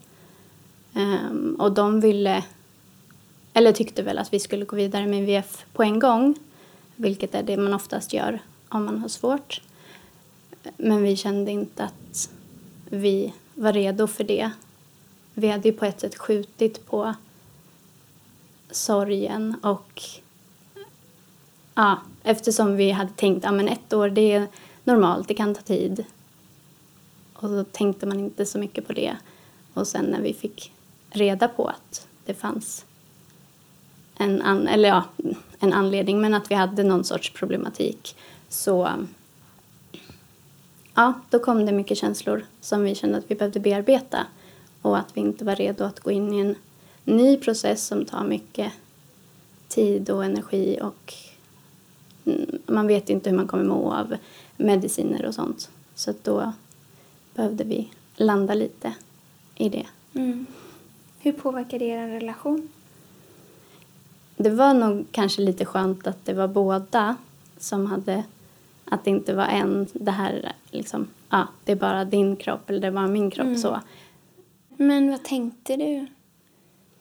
Um, 0.94 1.56
och 1.58 1.72
de 1.72 2.00
ville, 2.00 2.44
eller 3.52 3.72
tyckte 3.72 4.02
väl 4.02 4.18
att 4.18 4.32
vi 4.32 4.40
skulle 4.40 4.64
gå 4.64 4.76
vidare 4.76 5.06
med 5.06 5.26
VF 5.26 5.64
på 5.72 5.82
en 5.82 5.98
gång 5.98 6.34
vilket 6.96 7.34
är 7.34 7.42
det 7.42 7.56
man 7.56 7.74
oftast 7.74 8.12
gör 8.12 8.38
om 8.68 8.84
man 8.84 8.98
har 8.98 9.08
svårt. 9.08 9.62
Men 10.76 11.02
vi 11.02 11.16
kände 11.16 11.50
inte 11.50 11.84
att 11.84 12.30
vi 12.88 13.32
var 13.54 13.72
redo 13.72 14.06
för 14.06 14.24
det. 14.24 14.50
Vi 15.34 15.48
hade 15.48 15.68
ju 15.68 15.74
på 15.74 15.84
ett 15.84 16.00
sätt 16.00 16.16
skjutit 16.18 16.86
på 16.86 17.14
sorgen 18.70 19.56
och 19.62 20.02
ja, 21.74 21.98
eftersom 22.22 22.76
vi 22.76 22.90
hade 22.90 23.10
tänkt 23.16 23.44
att 23.44 23.62
ja, 23.62 23.68
ett 23.68 23.92
år 23.92 24.08
det 24.08 24.32
är 24.32 24.46
normalt, 24.84 25.28
det 25.28 25.34
kan 25.34 25.54
ta 25.54 25.62
tid. 25.62 26.04
Och 27.34 27.48
så 27.48 27.64
tänkte 27.64 28.06
man 28.06 28.20
inte 28.20 28.46
så 28.46 28.58
mycket 28.58 28.86
på 28.86 28.92
det. 28.92 29.16
Och 29.74 29.86
sen 29.86 30.04
när 30.04 30.20
vi 30.20 30.34
fick 30.34 30.72
reda 31.10 31.48
på 31.48 31.66
att 31.66 32.08
det 32.24 32.34
fanns 32.34 32.84
en, 34.16 34.42
an, 34.42 34.68
eller 34.68 34.88
ja, 34.88 35.04
en 35.58 35.72
anledning 35.72 36.20
men 36.20 36.34
att 36.34 36.50
vi 36.50 36.54
hade 36.54 36.82
någon 36.82 37.04
sorts 37.04 37.32
problematik 37.32 38.16
så 38.48 38.90
ja, 40.94 41.12
då 41.30 41.38
kom 41.38 41.66
det 41.66 41.72
mycket 41.72 41.98
känslor 41.98 42.44
som 42.60 42.84
vi 42.84 42.94
kände 42.94 43.18
att 43.18 43.30
vi 43.30 43.34
behövde 43.34 43.60
bearbeta 43.60 44.26
och 44.84 44.98
att 44.98 45.16
vi 45.16 45.20
inte 45.20 45.44
var 45.44 45.56
redo 45.56 45.84
att 45.84 46.00
gå 46.00 46.10
in 46.10 46.32
i 46.32 46.40
en 46.40 46.54
ny 47.04 47.36
process 47.36 47.86
som 47.86 48.04
tar 48.04 48.24
mycket 48.24 48.72
tid 49.68 50.10
och 50.10 50.24
energi 50.24 50.78
och 50.82 51.14
mm, 52.24 52.58
man 52.66 52.86
vet 52.86 53.10
inte 53.10 53.30
hur 53.30 53.36
man 53.36 53.46
kommer 53.46 53.64
må 53.64 53.92
av 53.92 54.16
mediciner 54.56 55.26
och 55.26 55.34
sånt. 55.34 55.70
Så 55.94 56.14
då 56.22 56.52
behövde 57.34 57.64
vi 57.64 57.90
landa 58.16 58.54
lite 58.54 58.94
i 59.54 59.68
det. 59.68 59.86
Mm. 60.14 60.46
Hur 61.18 61.32
påverkar 61.32 61.78
det 61.78 61.84
er 61.84 62.08
relation? 62.08 62.68
Det 64.36 64.50
var 64.50 64.74
nog 64.74 65.06
kanske 65.10 65.42
lite 65.42 65.64
skönt 65.64 66.06
att 66.06 66.24
det 66.24 66.34
var 66.34 66.48
båda 66.48 67.16
som 67.58 67.86
hade 67.86 68.24
att 68.84 69.04
det 69.04 69.10
inte 69.10 69.34
var 69.34 69.46
en, 69.46 69.86
det 69.92 70.10
här 70.10 70.52
liksom, 70.70 71.08
ja, 71.30 71.48
det 71.64 71.72
är 71.72 71.76
bara 71.76 72.04
din 72.04 72.36
kropp 72.36 72.70
eller 72.70 72.80
det 72.80 72.86
är 72.86 72.92
bara 72.92 73.08
min 73.08 73.30
kropp 73.30 73.46
mm. 73.46 73.58
så. 73.58 73.80
Men 74.76 75.10
vad 75.10 75.22
tänkte 75.22 75.76
du 75.76 76.06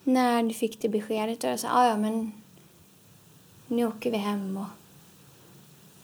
när 0.04 0.44
du 0.44 0.54
fick 0.54 0.82
det 0.82 0.90
beskedet? 0.90 1.44
Och 1.44 1.60
sa, 1.60 1.68
ah, 1.72 1.88
ja 1.88 1.98
men 1.98 2.32
nu 3.68 3.86
åker 3.86 4.12
vi 4.12 4.18
hem 4.18 4.58
och 4.58 4.66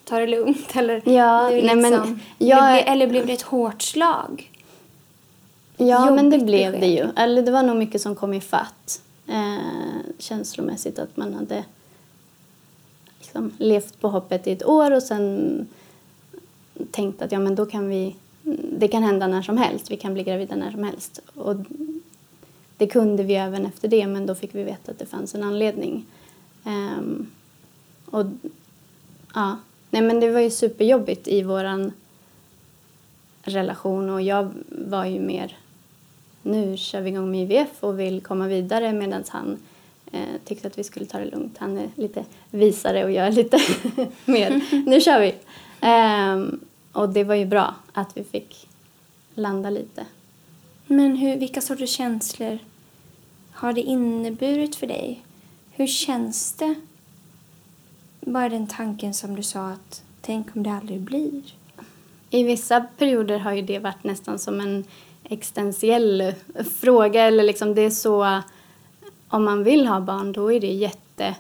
tar 0.04 0.22
det 0.22 0.28
lugnt 0.28 0.72
eller? 0.76 1.10
Ja, 1.10 1.50
nej 1.50 1.62
liksom, 1.62 1.82
men 1.82 2.20
jag... 2.38 2.88
Eller 2.88 3.08
blev 3.08 3.28
det 3.28 3.34
ett 3.34 3.42
hårt 3.42 3.82
slag? 3.82 4.52
Ja, 5.78 6.08
Jobbigt 6.08 6.16
men 6.16 6.30
det 6.30 6.46
blev 6.46 6.72
besked. 6.72 6.82
det 6.82 6.96
ju. 6.96 7.08
Eller 7.16 7.42
det 7.42 7.52
var 7.52 7.64
nog 7.64 7.78
mycket 7.78 8.02
som 8.02 8.16
kom 8.16 8.34
i 8.34 8.42
fatt 8.42 9.02
eh, 9.28 9.58
känslomässigt 10.18 11.00
att 11.00 11.18
man 11.18 11.34
hade 11.34 11.64
liksom 13.20 13.52
levt 13.58 14.00
på 14.02 14.08
hoppet 14.08 14.48
i 14.48 14.52
ett 14.52 14.66
år 14.66 14.92
och 14.92 15.04
sen 15.04 15.68
tänkt 16.92 17.22
att 17.22 17.32
ja 17.32 17.40
men 17.40 17.56
då 17.56 17.66
kan 17.66 17.90
vi, 17.90 18.16
det 18.72 18.88
kan 18.88 19.04
hända 19.04 19.28
när 19.28 19.42
som 19.42 19.58
helst, 19.58 19.92
vi 19.92 19.98
kan 19.98 20.14
bli 20.14 20.24
gravida 20.24 20.56
när 20.56 20.72
som 20.72 20.84
helst. 20.84 21.20
Och 21.36 21.56
det 22.78 22.88
kunde 22.88 23.24
vi 23.24 23.36
även 23.36 23.66
efter 23.66 23.88
det 23.88 24.08
men 24.08 24.26
då 24.26 24.36
fick 24.36 24.56
vi 24.56 24.64
veta 24.64 24.92
att 24.92 25.00
det 25.00 25.06
fanns 25.06 25.36
en 25.36 25.44
anledning. 25.44 26.06
Um, 26.64 27.28
och 28.06 28.26
ja, 29.34 29.58
nej 29.90 30.02
men 30.02 30.20
det 30.20 30.30
var 30.30 30.40
ju 30.40 30.50
superjobbigt 30.50 31.28
i 31.28 31.44
våran 31.44 31.92
relation 33.44 34.10
och 34.10 34.22
jag 34.22 34.52
var 34.68 35.06
ju 35.06 35.20
mer 35.20 35.58
nu 36.42 36.78
kör 36.78 37.02
vi 37.02 37.10
igång 37.10 37.32
med 37.32 37.52
IVF 37.52 37.70
och 37.80 38.00
vill 38.00 38.22
komma 38.22 38.48
vidare 38.48 38.94
medan 38.94 39.24
han 39.28 39.58
eh, 40.12 40.20
tyckte 40.46 40.68
att 40.68 40.78
vi 40.78 40.84
skulle 40.84 41.06
ta 41.06 41.18
det 41.18 41.26
lugnt. 41.26 41.58
Han 41.58 41.78
är 41.78 41.90
lite 41.96 42.26
visare 42.52 43.04
och 43.04 43.12
jag 43.12 43.28
är 43.28 43.32
lite 43.32 43.60
mer, 44.26 44.62
nu 44.86 45.02
kör 45.02 45.20
vi. 45.20 45.34
Um, 45.88 46.60
och 46.92 47.10
det 47.10 47.24
var 47.24 47.36
ju 47.36 47.46
bra 47.46 47.76
att 47.94 48.18
vi 48.18 48.24
fick 48.24 48.68
landa 49.34 49.70
lite. 49.70 50.06
Men 50.88 51.16
hur, 51.16 51.38
vilka 51.38 51.62
sorters 51.62 51.90
känslor 51.90 52.60
har 53.52 53.74
det 53.74 53.82
inneburit 53.82 54.76
för 54.76 54.88
dig? 54.88 55.26
Hur 55.72 55.88
känns 55.88 56.54
det? 56.54 56.76
Bara 58.22 58.50
den 58.50 58.68
tanken 58.68 59.14
som 59.14 59.36
du 59.36 59.44
sa 59.44 59.68
att 59.68 60.04
tänk 60.22 60.56
om 60.56 60.64
det 60.64 60.72
aldrig 60.72 61.00
blir. 61.00 61.42
I 62.30 62.44
vissa 62.44 62.82
perioder 62.82 63.40
har 63.40 63.54
ju 63.54 63.62
det 63.62 63.80
varit 63.80 64.04
nästan 64.04 64.40
som 64.40 64.60
en 64.60 64.84
existentiell 65.24 66.34
fråga. 66.80 67.24
Eller 67.24 67.44
liksom 67.44 67.76
det 67.76 67.82
är 67.82 67.90
så, 67.90 68.42
om 69.30 69.44
man 69.44 69.64
vill 69.64 69.88
ha 69.88 70.00
barn 70.00 70.32
då 70.32 70.54
är 70.54 70.60
det 70.60 70.74
jätte, 70.74 71.36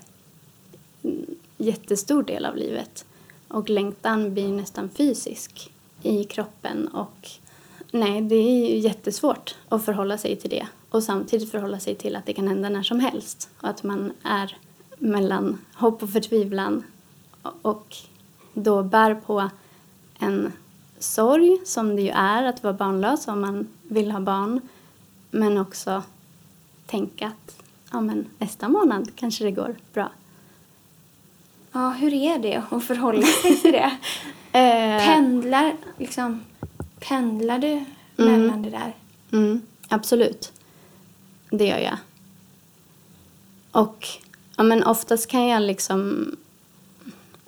jättestor 1.58 2.24
del 2.24 2.46
av 2.46 2.56
livet. 2.56 3.06
Och 3.50 3.70
längtan 3.70 4.34
blir 4.34 4.50
nästan 4.50 4.90
fysisk 4.90 5.72
i 6.02 6.24
kroppen. 6.24 6.88
Och 6.88 7.30
nej, 7.92 8.22
det 8.22 8.36
är 8.36 8.78
jättesvårt 8.78 9.56
att 9.70 9.86
förhålla 9.86 10.18
sig 10.18 10.36
till 10.36 10.50
det. 10.50 10.68
Och 10.90 11.04
samtidigt 11.04 11.52
förhålla 11.52 11.80
sig 11.80 11.96
till 11.96 12.16
att 12.16 12.26
det 12.26 12.34
kan 12.34 12.48
hända 12.48 12.70
när 12.70 12.84
som 12.84 13.00
helst. 13.00 13.50
Och 13.62 13.70
att 13.70 13.84
man 13.84 14.12
är 14.24 14.58
mellan 14.98 15.58
hopp 15.76 16.04
och 16.04 16.10
förtvivlan. 16.10 16.84
Och 17.62 17.96
då 18.54 18.84
bär 18.84 19.16
på 19.16 19.50
en 20.20 20.52
sorg, 21.00 21.58
som 21.66 21.96
det 21.96 22.02
ju 22.02 22.10
är 22.10 22.44
att 22.44 22.64
vara 22.64 22.74
barnlös 22.74 23.28
om 23.28 23.42
man 23.42 23.68
vill 23.84 24.12
ha 24.12 24.20
barn. 24.20 24.62
Men 25.32 25.58
också 25.58 26.04
tänka 26.86 27.28
att 27.28 27.64
ja, 27.92 28.02
men 28.02 28.26
nästa 28.38 28.70
månad 28.70 29.16
kanske 29.16 29.44
det 29.44 29.52
går 29.52 29.76
bra. 29.94 30.12
Ja, 31.72 31.90
hur 31.90 32.14
är 32.14 32.40
det 32.40 32.64
att 32.72 32.84
förhålla 32.84 33.26
sig 33.26 33.58
till 33.58 33.72
det? 33.72 33.92
Eh, 34.52 35.06
Pendlar, 35.06 35.74
liksom, 35.98 36.44
pendlar 37.00 37.60
du 37.60 37.86
mellan 38.16 38.62
det 38.62 38.70
där? 38.70 38.94
Mm, 39.32 39.62
absolut. 39.90 40.52
Det 41.50 41.68
gör 41.68 41.78
jag. 41.78 41.98
Och 43.72 44.08
ja, 44.58 44.64
men 44.64 44.84
oftast 44.84 45.28
kan 45.30 45.48
jag 45.48 45.62
liksom 45.62 46.32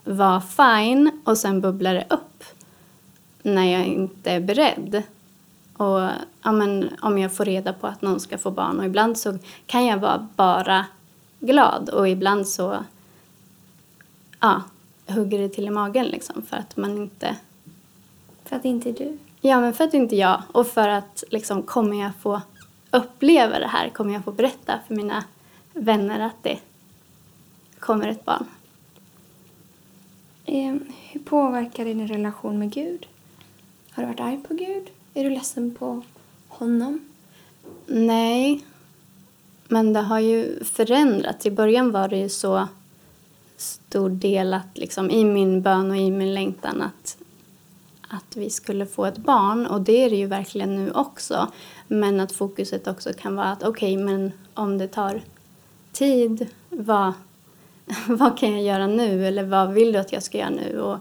vara 0.03 0.41
fine 0.41 1.11
och 1.23 1.37
sen 1.37 1.61
bubblar 1.61 1.93
det 1.93 2.05
upp 2.09 2.43
när 3.41 3.65
jag 3.65 3.85
inte 3.85 4.31
är 4.31 4.39
beredd. 4.39 5.03
Och 5.77 5.99
ja, 6.43 6.51
men, 6.51 6.89
om 7.01 7.17
jag 7.17 7.33
får 7.33 7.45
reda 7.45 7.73
på 7.73 7.87
att 7.87 8.01
någon 8.01 8.19
ska 8.19 8.37
få 8.37 8.51
barn. 8.51 8.79
Och 8.79 8.85
ibland 8.85 9.17
så 9.17 9.37
kan 9.65 9.85
jag 9.85 9.97
vara 9.97 10.27
bara 10.35 10.85
glad 11.39 11.89
och 11.89 12.09
ibland 12.09 12.47
så 12.47 12.83
ja, 14.41 14.61
hugger 15.07 15.39
det 15.39 15.49
till 15.49 15.65
i 15.65 15.69
magen 15.69 16.05
liksom 16.05 16.41
för 16.41 16.57
att 16.57 16.77
man 16.77 16.97
inte 16.97 17.35
För 18.45 18.55
att 18.55 18.65
inte 18.65 18.91
du. 18.91 19.17
Ja, 19.41 19.61
men 19.61 19.73
för 19.73 19.83
att 19.83 19.93
inte 19.93 20.15
jag. 20.15 20.41
Och 20.51 20.67
för 20.67 20.87
att 20.87 21.23
liksom, 21.29 21.63
kommer 21.63 22.01
jag 22.01 22.11
få 22.21 22.41
uppleva 22.91 23.59
det 23.59 23.67
här? 23.67 23.89
Kommer 23.89 24.13
jag 24.13 24.23
få 24.23 24.31
berätta 24.31 24.79
för 24.87 24.95
mina 24.95 25.23
vänner 25.73 26.19
att 26.19 26.43
det 26.43 26.59
kommer 27.79 28.07
ett 28.07 28.25
barn? 28.25 28.45
Eh, 30.45 30.75
hur 31.11 31.19
påverkar 31.19 31.85
det 31.85 31.93
din 31.93 32.07
relation 32.07 32.59
med 32.59 32.71
Gud? 32.71 33.07
Har 33.91 34.03
du 34.03 34.07
varit 34.07 34.19
arg 34.19 34.39
på 34.47 34.53
Gud? 34.53 34.89
Är 35.13 35.23
du 35.23 35.29
ledsen 35.29 35.75
på 35.75 36.01
honom? 36.47 36.99
Nej, 37.85 38.65
men 39.67 39.93
det 39.93 40.01
har 40.01 40.19
ju 40.19 40.63
förändrats. 40.63 41.45
I 41.45 41.51
början 41.51 41.91
var 41.91 42.07
det 42.07 42.17
ju 42.17 42.29
så 42.29 42.67
stor 43.61 44.09
del 44.09 44.53
att 44.53 44.77
liksom, 44.77 45.11
i 45.11 45.25
min 45.25 45.61
bön 45.61 45.91
och 45.91 45.97
i 45.97 46.11
min 46.11 46.33
längtan 46.33 46.81
att, 46.81 47.17
att 48.07 48.35
vi 48.35 48.49
skulle 48.49 48.85
få 48.85 49.05
ett 49.05 49.17
barn. 49.17 49.65
Och 49.65 49.81
det 49.81 50.03
är 50.03 50.09
det 50.09 50.15
ju 50.15 50.25
verkligen 50.25 50.75
nu 50.75 50.91
också. 50.91 51.51
Men 51.87 52.19
att 52.19 52.31
fokuset 52.31 52.87
också 52.87 53.13
kan 53.13 53.35
vara 53.35 53.51
att 53.51 53.63
okej, 53.63 53.93
okay, 53.95 54.05
men 54.05 54.31
om 54.53 54.77
det 54.77 54.87
tar 54.87 55.21
tid, 55.91 56.47
vad, 56.69 57.13
vad 58.07 58.37
kan 58.37 58.51
jag 58.51 58.61
göra 58.61 58.87
nu? 58.87 59.27
Eller 59.27 59.43
vad 59.43 59.73
vill 59.73 59.91
du 59.91 59.99
att 59.99 60.13
jag 60.13 60.23
ska 60.23 60.37
göra 60.37 60.49
nu? 60.49 60.79
Och, 60.79 60.97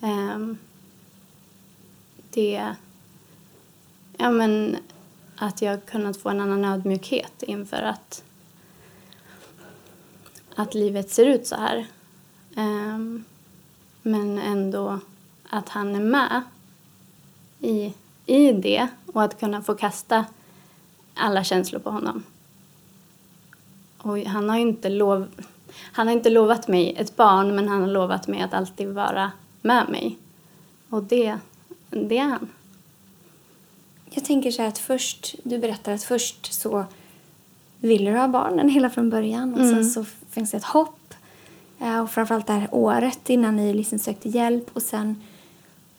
um, 0.00 0.58
det... 2.30 2.74
Ja, 4.18 4.30
men 4.30 4.76
att 5.36 5.62
jag 5.62 5.86
kunnat 5.86 6.16
få 6.16 6.28
en 6.28 6.40
annan 6.40 6.64
ödmjukhet 6.64 7.42
inför 7.42 7.82
att, 7.82 8.24
att 10.56 10.74
livet 10.74 11.10
ser 11.10 11.26
ut 11.26 11.46
så 11.46 11.56
här. 11.56 11.86
Um, 12.56 13.24
men 14.02 14.38
ändå 14.38 15.00
att 15.50 15.68
han 15.68 15.94
är 15.94 16.00
med 16.00 16.42
i, 17.60 17.94
i 18.26 18.52
det 18.52 18.88
och 19.06 19.22
att 19.22 19.40
kunna 19.40 19.62
få 19.62 19.74
kasta 19.74 20.24
alla 21.14 21.44
känslor 21.44 21.80
på 21.80 21.90
honom. 21.90 22.22
Och 23.98 24.18
han 24.18 24.48
har 24.48 24.56
inte 24.56 24.88
lov, 24.88 25.26
han 25.92 26.06
har 26.06 26.14
inte 26.14 26.30
lovat 26.30 26.68
mig 26.68 26.94
ett 26.98 27.16
barn 27.16 27.56
men 27.56 27.68
han 27.68 27.80
har 27.80 27.88
lovat 27.88 28.26
mig 28.26 28.42
att 28.42 28.54
alltid 28.54 28.88
vara 28.88 29.32
med 29.62 29.88
mig. 29.88 30.18
Och 30.88 31.02
det, 31.02 31.38
det 31.90 32.18
är 32.18 32.24
han. 32.24 32.48
Jag 34.10 34.24
tänker 34.24 34.50
så 34.50 34.62
här 34.62 34.68
att 34.68 34.78
först, 34.78 35.34
du 35.42 35.58
berättar 35.58 35.92
att 35.92 36.02
först 36.02 36.52
så 36.52 36.84
ville 37.78 38.10
du 38.10 38.16
ha 38.16 38.28
barnen 38.28 38.68
hela 38.68 38.90
från 38.90 39.10
början 39.10 39.54
och 39.54 39.60
mm. 39.60 39.74
sen 39.74 39.90
så 39.90 40.04
finns 40.36 40.50
det 40.50 40.56
ett 40.56 40.64
hopp. 40.64 41.14
Eh, 41.78 42.00
och 42.00 42.10
framförallt 42.10 42.46
det 42.46 42.52
här 42.52 42.68
året 42.72 43.30
innan 43.30 43.56
ni 43.56 43.74
liksom 43.74 43.98
sökte 43.98 44.28
hjälp 44.28 44.70
och 44.72 44.82
sen 44.82 45.22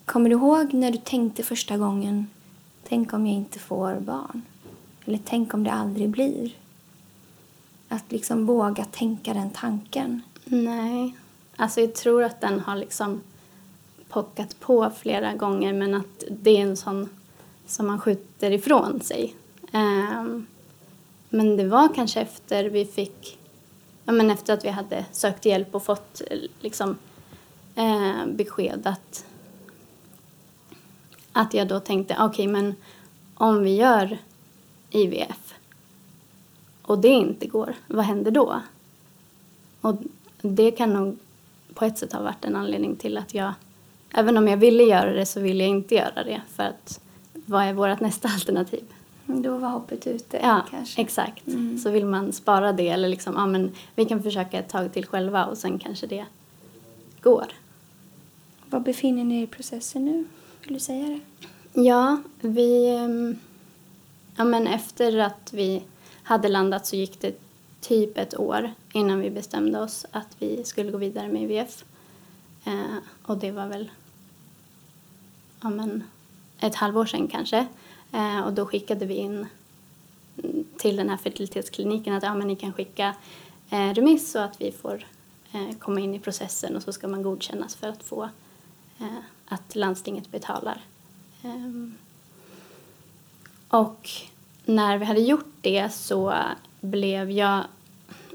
kommer 0.04 0.30
du 0.30 0.36
ihåg 0.36 0.74
när 0.74 0.90
du 0.90 0.98
tänkte 0.98 1.42
första 1.42 1.76
gången 1.76 2.26
tänk 2.88 3.12
om 3.12 3.26
jag 3.26 3.36
inte 3.36 3.58
får 3.58 4.00
barn? 4.00 4.42
Eller 5.04 5.18
tänk 5.24 5.54
om 5.54 5.64
det 5.64 5.72
aldrig 5.72 6.08
blir? 6.08 6.50
Att 7.88 8.12
liksom 8.12 8.46
våga 8.46 8.84
tänka 8.84 9.34
den 9.34 9.50
tanken. 9.50 10.22
Nej, 10.44 11.16
alltså 11.56 11.80
jag 11.80 11.94
tror 11.94 12.22
att 12.24 12.40
den 12.40 12.60
har 12.60 12.76
liksom 12.76 13.20
pockat 14.08 14.60
på 14.60 14.90
flera 15.00 15.34
gånger 15.34 15.72
men 15.72 15.94
att 15.94 16.24
det 16.30 16.50
är 16.50 16.62
en 16.62 16.76
sån 16.76 17.08
som 17.66 17.86
man 17.86 18.00
skjuter 18.00 18.50
ifrån 18.50 19.00
sig. 19.00 19.34
Um, 19.72 20.46
men 21.28 21.56
det 21.56 21.64
var 21.64 21.94
kanske 21.94 22.20
efter 22.20 22.64
vi 22.64 22.84
fick, 22.84 23.37
ja 24.08 24.12
men 24.12 24.30
efter 24.30 24.52
att 24.52 24.64
vi 24.64 24.68
hade 24.68 25.04
sökt 25.12 25.44
hjälp 25.44 25.74
och 25.74 25.82
fått 25.82 26.22
liksom 26.60 26.98
eh, 27.74 28.26
besked 28.26 28.86
att, 28.86 29.26
att 31.32 31.54
jag 31.54 31.68
då 31.68 31.80
tänkte 31.80 32.14
okej 32.14 32.26
okay, 32.26 32.48
men 32.48 32.74
om 33.34 33.62
vi 33.62 33.76
gör 33.76 34.18
IVF 34.90 35.54
och 36.82 36.98
det 36.98 37.08
inte 37.08 37.46
går, 37.46 37.74
vad 37.86 38.04
händer 38.04 38.30
då? 38.30 38.60
Och 39.80 39.96
det 40.42 40.70
kan 40.70 40.92
nog 40.92 41.18
på 41.74 41.84
ett 41.84 41.98
sätt 41.98 42.12
ha 42.12 42.22
varit 42.22 42.44
en 42.44 42.56
anledning 42.56 42.96
till 42.96 43.18
att 43.18 43.34
jag, 43.34 43.52
även 44.14 44.36
om 44.36 44.48
jag 44.48 44.56
ville 44.56 44.82
göra 44.82 45.12
det 45.12 45.26
så 45.26 45.40
ville 45.40 45.64
jag 45.64 45.70
inte 45.70 45.94
göra 45.94 46.24
det 46.24 46.40
för 46.48 46.62
att 46.62 47.00
vad 47.32 47.64
är 47.64 47.72
vårt 47.72 48.00
nästa 48.00 48.28
alternativ? 48.34 48.84
Då 49.28 49.56
var 49.56 49.68
hoppet 49.68 50.06
ute 50.06 50.36
ja, 50.36 50.66
kanske. 50.70 51.00
exakt. 51.00 51.46
Mm. 51.46 51.78
Så 51.78 51.90
vill 51.90 52.06
man 52.06 52.32
spara 52.32 52.72
det 52.72 52.88
eller 52.88 53.08
liksom, 53.08 53.34
ja 53.34 53.46
men 53.46 53.72
vi 53.94 54.04
kan 54.04 54.22
försöka 54.22 54.58
ett 54.58 54.68
tag 54.68 54.92
till 54.92 55.06
själva 55.06 55.46
och 55.46 55.58
sen 55.58 55.78
kanske 55.78 56.06
det 56.06 56.24
går. 57.20 57.46
Var 58.70 58.80
befinner 58.80 59.24
ni 59.24 59.38
er 59.38 59.44
i 59.44 59.46
processen 59.46 60.04
nu? 60.04 60.24
Vill 60.64 60.74
du 60.74 60.80
säga 60.80 61.06
det? 61.06 61.20
Ja, 61.80 62.22
vi... 62.40 62.96
Ehm, 62.96 63.38
ja 64.36 64.44
men 64.44 64.66
efter 64.66 65.18
att 65.18 65.52
vi 65.52 65.82
hade 66.22 66.48
landat 66.48 66.86
så 66.86 66.96
gick 66.96 67.20
det 67.20 67.40
typ 67.80 68.18
ett 68.18 68.38
år 68.38 68.72
innan 68.92 69.20
vi 69.20 69.30
bestämde 69.30 69.80
oss 69.80 70.06
att 70.10 70.36
vi 70.38 70.64
skulle 70.64 70.90
gå 70.90 70.98
vidare 70.98 71.28
med 71.28 71.42
IVF. 71.42 71.84
Eh, 72.64 72.96
och 73.22 73.38
det 73.38 73.50
var 73.50 73.66
väl 73.66 73.90
ja 75.60 75.70
men, 75.70 76.04
ett 76.60 76.74
halvår 76.74 77.06
sedan 77.06 77.28
kanske. 77.28 77.66
Eh, 78.12 78.40
och 78.40 78.52
då 78.52 78.66
skickade 78.66 79.06
vi 79.06 79.14
in 79.14 79.46
till 80.76 80.96
den 80.96 81.08
här 81.08 81.16
fertilitetskliniken 81.16 82.14
att 82.14 82.22
ja, 82.22 82.34
men 82.34 82.48
ni 82.48 82.56
kan 82.56 82.72
skicka 82.72 83.14
eh, 83.70 83.94
remiss 83.94 84.30
så 84.30 84.38
att 84.38 84.60
vi 84.60 84.72
får 84.72 85.06
eh, 85.52 85.76
komma 85.78 86.00
in 86.00 86.14
i 86.14 86.18
processen 86.18 86.76
och 86.76 86.82
så 86.82 86.92
ska 86.92 87.08
man 87.08 87.22
godkännas 87.22 87.76
för 87.76 87.88
att 87.88 88.02
få 88.02 88.28
eh, 88.98 89.18
att 89.48 89.74
landstinget 89.74 90.30
betalar. 90.30 90.80
Ehm, 91.42 91.94
och 93.68 94.10
när 94.64 94.98
vi 94.98 95.04
hade 95.04 95.20
gjort 95.20 95.54
det 95.60 95.92
så 95.92 96.34
blev 96.80 97.30
jag 97.30 97.64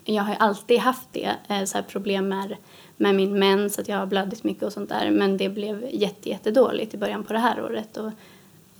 jag 0.05 0.23
har 0.23 0.35
alltid 0.35 0.79
haft 0.79 1.07
det, 1.11 1.35
eh, 1.47 1.63
så 1.63 1.77
här 1.77 1.83
problem 1.83 2.27
med, 2.27 2.55
med 2.97 3.15
min 3.15 3.39
mens, 3.39 3.79
att 3.79 3.87
jag 3.87 3.97
har 3.97 4.05
blödigt 4.05 4.43
mycket 4.43 4.63
och 4.63 4.73
sånt 4.73 4.89
där. 4.89 5.11
Men 5.11 5.37
det 5.37 5.49
blev 5.49 5.89
jätte, 5.91 6.29
jättedåligt 6.29 6.93
i 6.93 6.97
början 6.97 7.23
på 7.23 7.33
det 7.33 7.39
här 7.39 7.63
året 7.63 7.97
och 7.97 8.11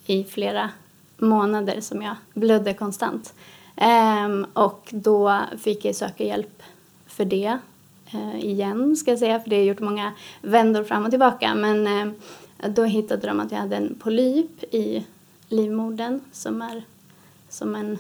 i 0.06 0.24
flera 0.24 0.70
månader 1.17 1.82
som 1.82 2.02
jag 2.02 2.15
blödde 2.34 2.73
konstant. 2.73 3.34
Um, 4.26 4.45
och 4.54 4.89
då 4.91 5.39
fick 5.60 5.86
jag 5.86 5.95
söka 5.95 6.23
hjälp 6.23 6.63
för 7.06 7.26
det 7.26 7.58
uh, 8.13 8.45
igen, 8.45 8.95
ska 8.95 9.12
jag 9.12 9.19
säga, 9.19 9.39
för 9.39 9.49
det 9.49 9.56
har 9.56 9.63
gjort 9.63 9.80
många 9.80 10.13
vändor 10.41 10.84
fram 10.84 11.06
och 11.06 11.10
tillbaka. 11.10 11.56
Men 11.56 11.88
uh, 11.88 12.13
då 12.69 12.84
hittade 12.84 13.28
de 13.28 13.39
att 13.39 13.52
jag 13.52 13.60
hade 13.60 13.76
en 13.76 13.95
polyp 13.99 14.63
i 14.73 15.06
livmodern 15.49 16.19
som 16.32 16.62
är 16.62 16.84
som 17.49 17.76
en 17.76 17.97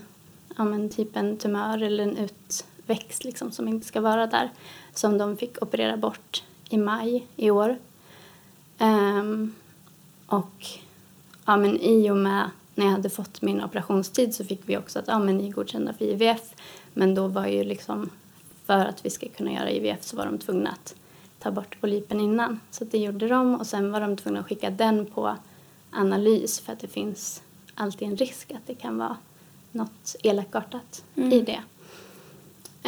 ja, 0.57 0.63
men 0.63 0.89
typ 0.89 1.15
en 1.15 1.37
tumör 1.37 1.81
eller 1.81 2.03
en 2.03 2.17
utväxt 2.17 3.23
liksom, 3.23 3.51
som 3.51 3.67
inte 3.67 3.87
ska 3.87 4.01
vara 4.01 4.27
där 4.27 4.49
som 4.93 5.17
de 5.17 5.37
fick 5.37 5.61
operera 5.61 5.97
bort 5.97 6.43
i 6.69 6.77
maj 6.77 7.27
i 7.35 7.51
år. 7.51 7.77
Um, 8.79 9.55
och 10.25 10.65
ja, 11.45 11.57
men 11.57 11.79
i 11.81 12.09
och 12.11 12.17
med 12.17 12.49
när 12.75 12.85
jag 12.85 12.91
hade 12.91 13.09
fått 13.09 13.41
min 13.41 13.63
operationstid 13.63 14.35
så 14.35 14.45
fick 14.45 14.61
vi 14.65 14.77
också 14.77 14.99
att 14.99 15.07
ja, 15.07 15.19
men 15.19 15.37
ni 15.37 15.47
är 15.47 15.51
godkända 15.51 15.93
för 15.93 16.05
IVF. 16.05 16.55
Men 16.93 17.15
då 17.15 17.27
var 17.27 17.47
ju 17.47 17.63
liksom 17.63 18.09
för 18.65 18.85
att 18.85 19.05
vi 19.05 19.09
ska 19.09 19.27
kunna 19.27 19.51
göra 19.51 19.71
IVF 19.71 20.03
så 20.03 20.17
var 20.17 20.25
de 20.25 20.37
tvungna 20.37 20.69
att 20.69 20.95
ta 21.39 21.51
bort 21.51 21.81
polypen 21.81 22.19
innan. 22.19 22.59
Så 22.71 22.85
det 22.85 22.97
gjorde 22.97 23.27
de 23.27 23.55
och 23.55 23.67
sen 23.67 23.91
var 23.91 24.01
de 24.01 24.17
tvungna 24.17 24.39
att 24.39 24.45
skicka 24.45 24.69
den 24.69 25.05
på 25.05 25.35
analys 25.91 26.59
för 26.59 26.73
att 26.73 26.79
det 26.79 26.87
finns 26.87 27.41
alltid 27.75 28.07
en 28.07 28.17
risk 28.17 28.51
att 28.51 28.67
det 28.67 28.75
kan 28.75 28.97
vara 28.97 29.17
något 29.71 30.15
elakartat 30.23 31.03
mm. 31.15 31.31
i 31.33 31.41
det. 31.41 31.61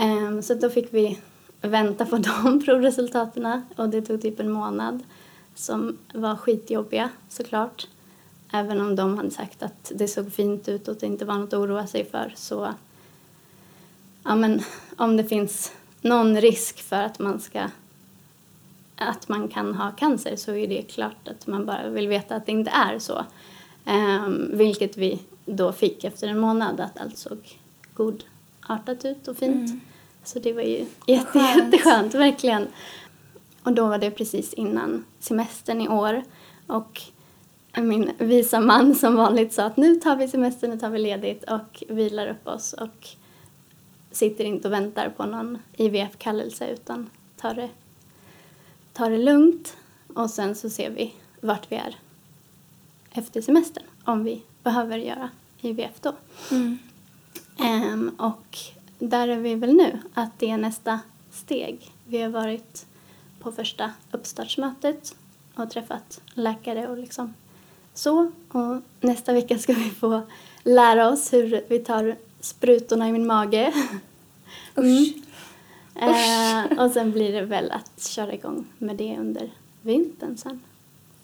Um, 0.02 0.42
så 0.42 0.54
då 0.54 0.70
fick 0.70 0.94
vi 0.94 1.20
vänta 1.62 2.06
på 2.06 2.18
de 2.44 2.62
provresultaten 2.66 3.62
och 3.76 3.90
det 3.90 4.02
tog 4.02 4.22
typ 4.22 4.40
en 4.40 4.52
månad 4.52 5.04
som 5.56 5.98
var 6.14 6.36
skitjobbiga 6.36 7.10
såklart. 7.30 7.88
Även 8.56 8.82
om 8.82 8.96
de 8.96 9.18
hade 9.18 9.32
sagt 9.32 9.64
att 9.64 9.92
det 9.96 10.08
såg 10.08 10.34
fint 10.34 10.68
ut 10.68 10.88
och 10.88 10.92
att 10.92 11.00
det 11.00 11.06
inte 11.06 11.26
var 11.26 11.38
något 11.38 11.54
att 11.54 11.60
oroa 11.60 11.88
sig 11.88 12.06
för 12.06 12.34
så 12.36 12.74
ja 14.24 14.36
men 14.36 14.62
om 14.98 15.18
det 15.18 15.24
finns 15.24 15.72
någon 16.02 16.42
risk 16.42 16.82
för 16.82 17.02
att 17.02 17.20
man 17.20 17.40
ska 17.40 17.70
att 18.96 19.28
man 19.28 19.48
kan 19.48 19.76
ha 19.76 19.92
cancer 19.92 20.36
så 20.36 20.52
är 20.56 20.68
det 20.68 20.82
klart 20.82 21.28
att 21.28 21.48
man 21.48 21.66
bara 21.66 21.90
vill 21.90 22.08
veta 22.08 22.36
att 22.36 22.46
det 22.46 22.52
inte 22.52 22.72
är 22.72 23.00
så. 23.00 23.26
Um, 23.86 24.50
vilket 24.54 24.98
vi 24.98 25.20
då 25.46 25.72
fick 25.72 26.04
efter 26.04 26.28
en 26.28 26.40
månad, 26.40 26.80
att 26.80 27.02
allt 27.02 27.18
såg 27.18 27.60
godartat 27.94 29.06
ut 29.06 29.28
och 29.28 29.38
fint. 29.38 29.70
Mm. 29.70 29.82
Så 30.24 30.40
det 30.40 30.54
var 30.54 30.62
ju 30.62 30.86
jätte, 31.08 31.40
jätteskönt, 31.40 32.14
verkligen. 32.14 32.68
Och 33.64 33.74
då 33.74 33.88
var 33.88 33.98
det 33.98 34.12
precis 34.12 34.54
innan 34.54 35.06
semestern 35.20 35.82
i 35.82 35.88
år. 35.90 36.24
Och 36.68 37.02
min 37.82 38.12
visa 38.18 38.60
man 38.60 38.96
som 38.96 39.16
vanligt 39.16 39.54
sa 39.54 39.64
att 39.64 39.78
nu 39.78 39.96
tar 39.96 40.16
vi 40.16 40.28
semester, 40.28 40.68
nu 40.68 40.80
tar 40.80 40.90
vi 40.90 41.00
ledigt 41.00 41.44
och 41.44 41.84
vilar 41.90 42.28
upp 42.28 42.48
oss 42.48 42.74
och 42.74 43.08
sitter 44.12 44.44
inte 44.44 44.68
och 44.68 44.74
väntar 44.74 45.10
på 45.10 45.26
någon 45.26 45.58
IVF-kallelse 45.78 46.68
utan 46.68 47.10
tar 47.38 47.54
det, 47.54 47.70
tar 48.94 49.10
det 49.10 49.18
lugnt 49.18 49.78
och 50.14 50.30
sen 50.30 50.56
så 50.56 50.70
ser 50.70 50.90
vi 50.90 51.14
vart 51.42 51.72
vi 51.72 51.76
är 51.76 51.96
efter 53.12 53.42
semestern 53.42 53.84
om 54.04 54.24
vi 54.24 54.42
behöver 54.64 54.98
göra 54.98 55.30
IVF 55.62 56.02
då. 56.02 56.14
Mm. 56.52 56.78
Um, 57.60 58.10
och 58.10 58.58
där 59.00 59.28
är 59.28 59.40
vi 59.40 59.56
väl 59.56 59.74
nu, 59.74 60.00
att 60.14 60.40
det 60.40 60.50
är 60.50 60.58
nästa 60.58 61.00
steg. 61.32 61.92
Vi 62.08 62.22
har 62.22 62.30
varit 62.30 62.86
på 63.40 63.52
första 63.52 63.92
uppstartsmötet 64.12 65.16
och 65.56 65.70
träffat 65.70 66.22
läkare 66.34 66.88
och 66.88 66.98
liksom 66.98 67.34
så. 67.96 68.32
Och 68.52 68.82
nästa 69.02 69.34
vecka 69.34 69.60
ska 69.60 69.74
vi 69.74 69.90
få 69.90 70.22
lära 70.64 71.10
oss 71.10 71.34
hur 71.34 71.64
vi 71.68 71.80
tar 71.80 72.16
sprutorna 72.40 73.10
i 73.10 73.12
min 73.12 73.28
mage. 73.28 73.74
Usch. 74.78 75.14
Mm. 75.96 76.72
Eh, 76.72 76.84
och 76.84 76.92
sen 76.92 77.12
blir 77.12 77.34
det 77.34 77.42
väl 77.42 77.72
att 77.72 78.08
köra 78.08 78.34
igång 78.34 78.66
med 78.78 78.96
det 78.96 79.18
under 79.20 79.50
vintern 79.82 80.38
sen. 80.38 80.62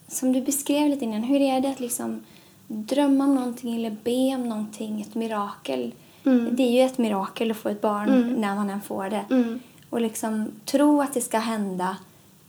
Som 0.07 0.34
du 0.34 0.41
beskrev 0.41 0.89
lite 0.89 1.05
innan, 1.05 1.23
hur 1.23 1.41
är 1.41 1.62
det 1.62 1.69
att 1.69 1.79
liksom 1.79 2.23
drömma 2.67 3.23
om 3.23 3.36
någonting 3.36 3.75
eller 3.75 3.97
be 4.03 4.36
om 4.36 4.49
någonting, 4.49 5.01
ett 5.01 5.15
mirakel? 5.15 5.93
Mm. 6.23 6.55
Det 6.55 6.63
är 6.63 6.71
ju 6.71 6.81
ett 6.81 6.97
mirakel 6.97 7.51
att 7.51 7.57
få 7.57 7.69
ett 7.69 7.81
barn 7.81 8.10
mm. 8.10 8.34
när 8.34 8.55
man 8.55 8.69
än 8.69 8.81
får 8.81 9.10
det. 9.10 9.25
Mm. 9.29 9.60
Och 9.89 10.01
liksom 10.01 10.51
tro 10.65 11.01
att 11.01 11.13
det 11.13 11.21
ska 11.21 11.39
hända, 11.39 11.97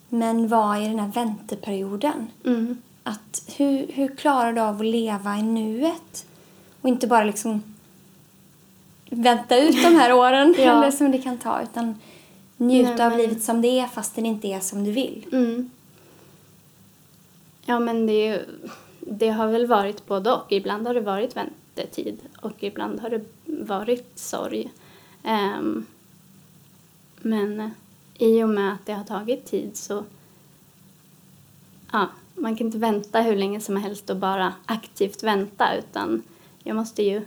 men 0.08 0.48
vara 0.48 0.80
i 0.80 0.88
den 0.88 0.98
här 0.98 1.12
vänteperioden. 1.12 2.30
Att 3.02 3.44
hur, 3.56 3.86
hur 3.92 4.16
klarar 4.16 4.52
du 4.52 4.60
av 4.60 4.76
att 4.76 4.86
leva 4.86 5.38
i 5.38 5.42
nuet? 5.42 6.26
Och 6.80 6.88
inte 6.88 7.06
bara 7.06 7.24
liksom 7.24 7.62
vänta 9.10 9.56
ut 9.58 9.82
de 9.82 9.94
här 9.94 10.12
åren 10.12 10.54
ja. 10.58 10.62
eller 10.62 10.90
som 10.90 11.10
det 11.10 11.18
kan 11.18 11.38
ta 11.38 11.62
utan 11.62 11.94
njuta 12.56 12.94
Nej, 12.94 13.06
av 13.06 13.16
livet 13.18 13.42
som 13.42 13.62
det 13.62 13.80
är 13.80 13.86
fast 13.86 14.14
det 14.14 14.20
inte 14.20 14.48
är 14.48 14.60
som 14.60 14.84
du 14.84 14.92
vill. 14.92 15.26
Mm. 15.32 15.70
Ja 17.64 17.80
men 17.80 18.06
det, 18.06 18.28
är, 18.28 18.46
det 19.00 19.28
har 19.28 19.46
väl 19.46 19.66
varit 19.66 20.06
både 20.06 20.32
och. 20.32 20.52
Ibland 20.52 20.86
har 20.86 20.94
det 20.94 21.00
varit 21.00 21.36
väntetid 21.36 22.18
och 22.40 22.62
ibland 22.62 23.00
har 23.00 23.10
det 23.10 23.24
varit 23.46 24.18
sorg. 24.18 24.70
Um, 25.24 25.86
men 27.16 27.70
i 28.18 28.42
och 28.42 28.48
med 28.48 28.72
att 28.72 28.86
det 28.86 28.92
har 28.92 29.04
tagit 29.04 29.44
tid 29.44 29.76
så 29.76 30.04
ja, 31.92 32.08
man 32.42 32.56
kan 32.56 32.66
inte 32.66 32.78
vänta 32.78 33.20
hur 33.20 33.36
länge 33.36 33.60
som 33.60 33.76
helst 33.76 34.10
och 34.10 34.16
bara 34.16 34.54
aktivt 34.66 35.22
vänta 35.22 35.76
utan 35.78 36.22
jag 36.62 36.76
måste 36.76 37.02
ju 37.02 37.22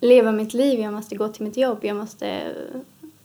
leva 0.00 0.32
mitt 0.32 0.54
liv, 0.54 0.80
jag 0.80 0.92
måste 0.92 1.16
gå 1.16 1.28
till 1.28 1.44
mitt 1.44 1.56
jobb, 1.56 1.78
jag 1.82 1.96
måste 1.96 2.54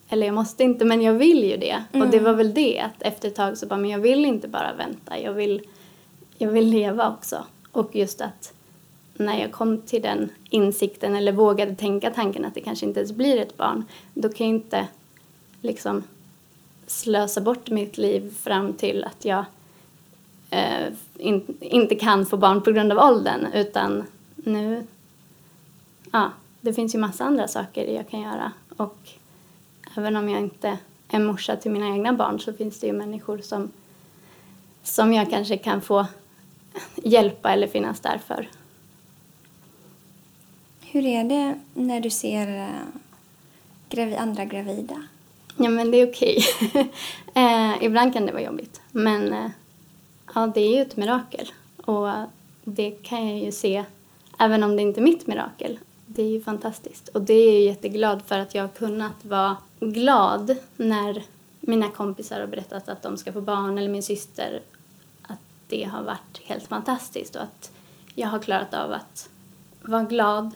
eller 0.09 0.27
jag 0.27 0.35
måste 0.35 0.63
inte 0.63 0.85
men 0.85 1.01
jag 1.01 1.13
vill 1.13 1.43
ju 1.43 1.57
det. 1.57 1.83
Mm. 1.91 2.07
Och 2.07 2.11
det 2.11 2.19
var 2.19 2.33
väl 2.33 2.53
det 2.53 2.79
att 2.79 3.01
efter 3.01 3.27
ett 3.27 3.35
tag 3.35 3.57
så 3.57 3.65
bara 3.65 3.79
men 3.79 3.89
jag 3.89 3.99
vill 3.99 4.25
inte 4.25 4.47
bara 4.47 4.73
vänta, 4.73 5.19
jag 5.19 5.33
vill, 5.33 5.61
jag 6.37 6.51
vill 6.51 6.69
leva 6.69 7.13
också. 7.13 7.45
Och 7.71 7.95
just 7.95 8.21
att 8.21 8.53
när 9.13 9.41
jag 9.41 9.51
kom 9.51 9.81
till 9.81 10.01
den 10.01 10.29
insikten 10.49 11.15
eller 11.15 11.31
vågade 11.31 11.75
tänka 11.75 12.11
tanken 12.11 12.45
att 12.45 12.55
det 12.55 12.61
kanske 12.61 12.85
inte 12.85 12.99
ens 12.99 13.11
blir 13.11 13.37
ett 13.37 13.57
barn, 13.57 13.85
då 14.13 14.29
kan 14.29 14.47
jag 14.47 14.55
inte 14.55 14.87
liksom 15.61 16.03
slösa 16.87 17.41
bort 17.41 17.69
mitt 17.69 17.97
liv 17.97 18.33
fram 18.43 18.73
till 18.73 19.03
att 19.03 19.25
jag 19.25 19.45
eh, 20.49 20.93
in, 21.19 21.57
inte 21.61 21.95
kan 21.95 22.25
få 22.25 22.37
barn 22.37 22.61
på 22.61 22.71
grund 22.71 22.91
av 22.91 22.97
åldern 22.97 23.47
utan 23.53 24.03
nu, 24.35 24.87
ja, 26.11 26.31
det 26.61 26.73
finns 26.73 26.95
ju 26.95 26.99
massa 26.99 27.23
andra 27.23 27.47
saker 27.47 27.85
jag 27.85 28.09
kan 28.09 28.21
göra 28.21 28.51
och 28.77 28.97
även 29.95 30.15
om 30.15 30.29
jag 30.29 30.41
inte 30.41 30.77
är 31.09 31.19
morsa 31.19 31.55
till 31.55 31.71
mina 31.71 31.87
egna 31.87 32.13
barn 32.13 32.39
så 32.39 32.53
finns 32.53 32.79
det 32.79 32.87
ju 32.87 32.93
människor 32.93 33.37
som, 33.37 33.71
som 34.83 35.13
jag 35.13 35.29
kanske 35.29 35.57
kan 35.57 35.81
få 35.81 36.05
hjälpa 36.95 37.51
eller 37.51 37.67
finnas 37.67 37.99
där 37.99 38.17
för. 38.27 38.49
Hur 40.81 41.05
är 41.05 41.23
det 41.23 41.59
när 41.73 41.99
du 41.99 42.09
ser 42.09 42.59
eh, 42.59 42.67
gravi 43.89 44.15
andra 44.15 44.45
gravida? 44.45 45.03
Ja, 45.57 45.69
men 45.69 45.91
det 45.91 45.97
är 45.97 46.11
okej. 46.11 46.43
eh, 47.33 47.83
ibland 47.83 48.13
kan 48.13 48.25
det 48.25 48.31
vara 48.31 48.43
jobbigt, 48.43 48.81
men 48.91 49.33
eh, 49.33 49.49
ja, 50.37 50.47
det 50.47 50.61
är 50.61 50.75
ju 50.75 50.81
ett 50.81 50.97
mirakel 50.97 51.51
och 51.85 52.09
det 52.63 52.91
kan 52.91 53.29
jag 53.29 53.39
ju 53.39 53.51
se 53.51 53.83
även 54.39 54.63
om 54.63 54.75
det 54.75 54.81
inte 54.81 54.99
är 54.99 55.03
mitt 55.03 55.27
mirakel 55.27 55.79
det 56.17 56.23
är 56.23 56.29
ju 56.29 56.41
fantastiskt. 56.41 57.07
Och 57.07 57.21
det 57.21 57.33
är 57.33 57.53
jag 57.53 57.61
jätteglad 57.61 58.21
för 58.27 58.39
att 58.39 58.55
jag 58.55 58.63
har 58.63 58.67
kunnat 58.67 59.25
vara 59.25 59.57
glad 59.79 60.57
när 60.77 61.23
mina 61.59 61.89
kompisar 61.89 62.39
har 62.39 62.47
berättat 62.47 62.89
att 62.89 63.01
de 63.01 63.17
ska 63.17 63.33
få 63.33 63.41
barn 63.41 63.77
eller 63.77 63.89
min 63.89 64.03
syster 64.03 64.61
att 65.21 65.39
det 65.67 65.83
har 65.83 66.03
varit 66.03 66.41
helt 66.43 66.67
fantastiskt 66.67 67.35
och 67.35 67.41
att 67.41 67.71
jag 68.15 68.27
har 68.27 68.39
klarat 68.39 68.73
av 68.73 68.91
att 68.91 69.29
vara 69.81 70.03
glad 70.03 70.51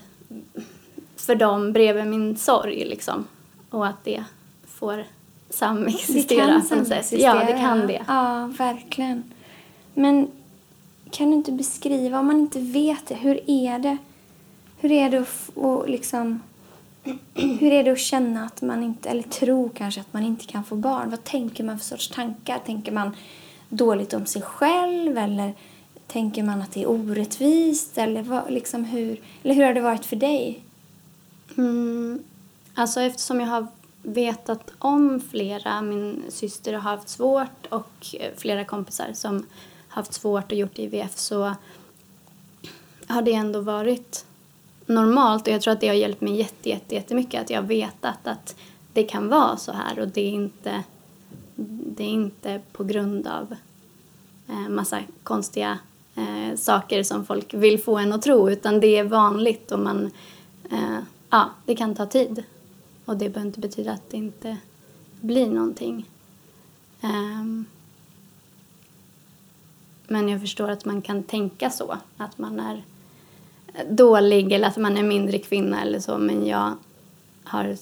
för 1.16 1.34
dem 1.34 1.72
bredvid 1.72 2.06
min 2.06 2.36
sorg 2.36 2.84
liksom. 2.84 3.26
Och 3.70 3.86
att 3.86 4.04
det 4.04 4.24
får 4.66 5.04
samexistera 5.50 6.46
det 6.46 6.52
kan 6.52 6.62
samexistera. 6.62 7.20
Ja, 7.20 7.52
det 7.52 7.58
kan 7.58 7.86
det. 7.86 8.02
Ja, 8.08 8.50
verkligen. 8.58 9.32
Men 9.94 10.30
kan 11.10 11.30
du 11.30 11.36
inte 11.36 11.52
beskriva, 11.52 12.20
om 12.20 12.26
man 12.26 12.40
inte 12.40 12.60
vet 12.60 13.06
det, 13.06 13.14
hur 13.14 13.50
är 13.50 13.78
det 13.78 13.96
hur 14.82 14.92
är 14.92 15.10
det 15.10 15.18
att, 15.18 15.50
och 15.54 15.88
liksom, 15.88 16.40
hur 17.34 17.72
är 17.72 17.84
det 17.84 17.90
att 17.90 17.98
känna 17.98 18.44
att 18.44 18.62
man 18.62 18.82
inte, 18.82 19.08
eller 19.08 19.22
tro 19.22 19.70
kanske 19.74 20.00
att 20.00 20.12
man 20.12 20.22
inte 20.22 20.46
kan 20.46 20.64
få 20.64 20.76
barn? 20.76 21.10
Vad 21.10 21.24
tänker 21.24 21.64
man 21.64 21.78
för 21.78 21.84
sorts 21.84 22.08
tankar? 22.08 22.58
Tänker 22.58 22.92
man 22.92 23.16
dåligt 23.68 24.12
om 24.12 24.26
sig 24.26 24.42
själv 24.42 25.18
eller 25.18 25.54
tänker 26.06 26.42
man 26.42 26.62
att 26.62 26.72
det 26.72 26.82
är 26.82 26.90
orättvist? 26.90 27.98
Eller, 27.98 28.22
vad, 28.22 28.50
liksom 28.50 28.84
hur, 28.84 29.20
eller 29.42 29.54
hur 29.54 29.64
har 29.64 29.74
det 29.74 29.80
varit 29.80 30.04
för 30.04 30.16
dig? 30.16 30.60
Mm, 31.56 32.22
alltså 32.74 33.00
eftersom 33.00 33.40
jag 33.40 33.46
har 33.46 33.66
vetat 34.02 34.70
om 34.78 35.20
flera, 35.30 35.82
min 35.82 36.22
syster 36.28 36.72
har 36.72 36.80
haft 36.80 37.08
svårt 37.08 37.66
och 37.68 38.06
eh, 38.20 38.30
flera 38.36 38.64
kompisar 38.64 39.12
som 39.12 39.46
haft 39.92 40.12
svårt 40.12 40.52
och 40.52 40.58
gjort 40.58 40.78
IVF 40.78 41.18
så 41.18 41.54
har 43.06 43.22
det 43.22 43.32
ändå 43.32 43.60
varit 43.60 44.24
normalt 44.86 45.46
och 45.46 45.52
jag 45.52 45.62
tror 45.62 45.72
att 45.72 45.80
det 45.80 45.88
har 45.88 45.94
hjälpt 45.94 46.20
mig 46.20 46.36
jätte, 46.36 46.68
jätte, 46.68 46.94
jättemycket 46.94 47.40
att 47.42 47.50
jag 47.50 47.60
har 47.60 47.68
vetat 47.68 48.26
att 48.26 48.56
det 48.92 49.02
kan 49.02 49.28
vara 49.28 49.56
så 49.56 49.72
här 49.72 49.98
och 49.98 50.08
det 50.08 50.20
är 50.20 50.30
inte, 50.30 50.82
det 51.96 52.04
är 52.04 52.08
inte 52.08 52.60
på 52.72 52.84
grund 52.84 53.26
av 53.26 53.54
eh, 54.48 54.68
massa 54.68 55.00
konstiga 55.22 55.78
eh, 56.14 56.56
saker 56.56 57.02
som 57.02 57.26
folk 57.26 57.54
vill 57.54 57.82
få 57.82 57.98
en 57.98 58.12
att 58.12 58.22
tro 58.22 58.50
utan 58.50 58.80
det 58.80 58.98
är 58.98 59.04
vanligt 59.04 59.72
och 59.72 59.78
man, 59.78 60.10
eh, 60.70 60.98
ja, 61.30 61.50
det 61.66 61.76
kan 61.76 61.94
ta 61.94 62.06
tid. 62.06 62.42
Och 63.04 63.16
det 63.16 63.28
behöver 63.28 63.46
inte 63.46 63.60
betyda 63.60 63.92
att 63.92 64.10
det 64.10 64.16
inte 64.16 64.56
blir 65.20 65.46
någonting. 65.46 66.08
Um, 67.00 67.66
men 70.12 70.28
jag 70.28 70.40
förstår 70.40 70.68
att 70.68 70.84
man 70.84 71.02
kan 71.02 71.22
tänka 71.22 71.70
så, 71.70 71.96
att 72.16 72.38
man 72.38 72.60
är 72.60 72.82
dålig 73.90 74.52
eller 74.52 74.68
att 74.68 74.76
man 74.76 74.96
är 74.96 75.02
mindre 75.02 75.38
kvinna 75.38 75.82
eller 75.82 76.00
så. 76.00 76.18
Men 76.18 76.46
jag 76.46 76.72
har 77.44 77.76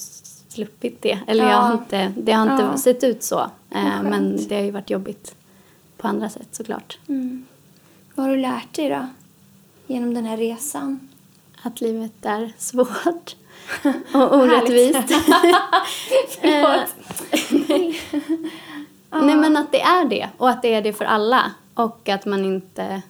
sluppit 0.49 1.03
det. 1.03 1.19
Eller 1.27 1.45
ja. 1.45 1.51
jag 1.51 1.59
har 1.59 1.73
inte, 1.73 2.12
det 2.16 2.33
har 2.33 2.53
inte 2.53 2.64
ja. 2.64 2.77
sett 2.77 3.05
ut 3.05 3.23
så. 3.23 3.40
Eh, 3.71 4.03
men 4.03 4.49
det 4.49 4.55
har 4.55 4.62
ju 4.62 4.71
varit 4.71 4.90
jobbigt 4.90 5.35
på 5.97 6.09
andra 6.09 6.29
sätt 6.29 6.49
såklart. 6.53 6.99
Mm. 7.09 7.47
Vad 8.14 8.27
har 8.27 8.37
du 8.37 8.43
lärt 8.43 8.75
dig 8.75 8.88
då? 8.88 9.07
Genom 9.87 10.14
den 10.14 10.25
här 10.25 10.37
resan? 10.37 11.09
Att 11.62 11.81
livet 11.81 12.25
är 12.27 12.53
svårt 12.59 13.37
och 14.14 14.35
orättvist. 14.35 14.99
Förlåt. 16.40 16.95
Nej 19.11 19.37
men 19.37 19.57
att 19.57 19.73
det 19.73 19.81
är 19.81 20.05
det 20.05 20.29
och 20.37 20.51
att 20.51 20.62
det 20.62 20.75
är 20.75 20.83
det 20.83 20.93
för 20.93 21.05
alla. 21.05 21.53
Och 21.81 22.09
att 22.09 22.27
man 22.27 22.45
inte, 22.45 23.03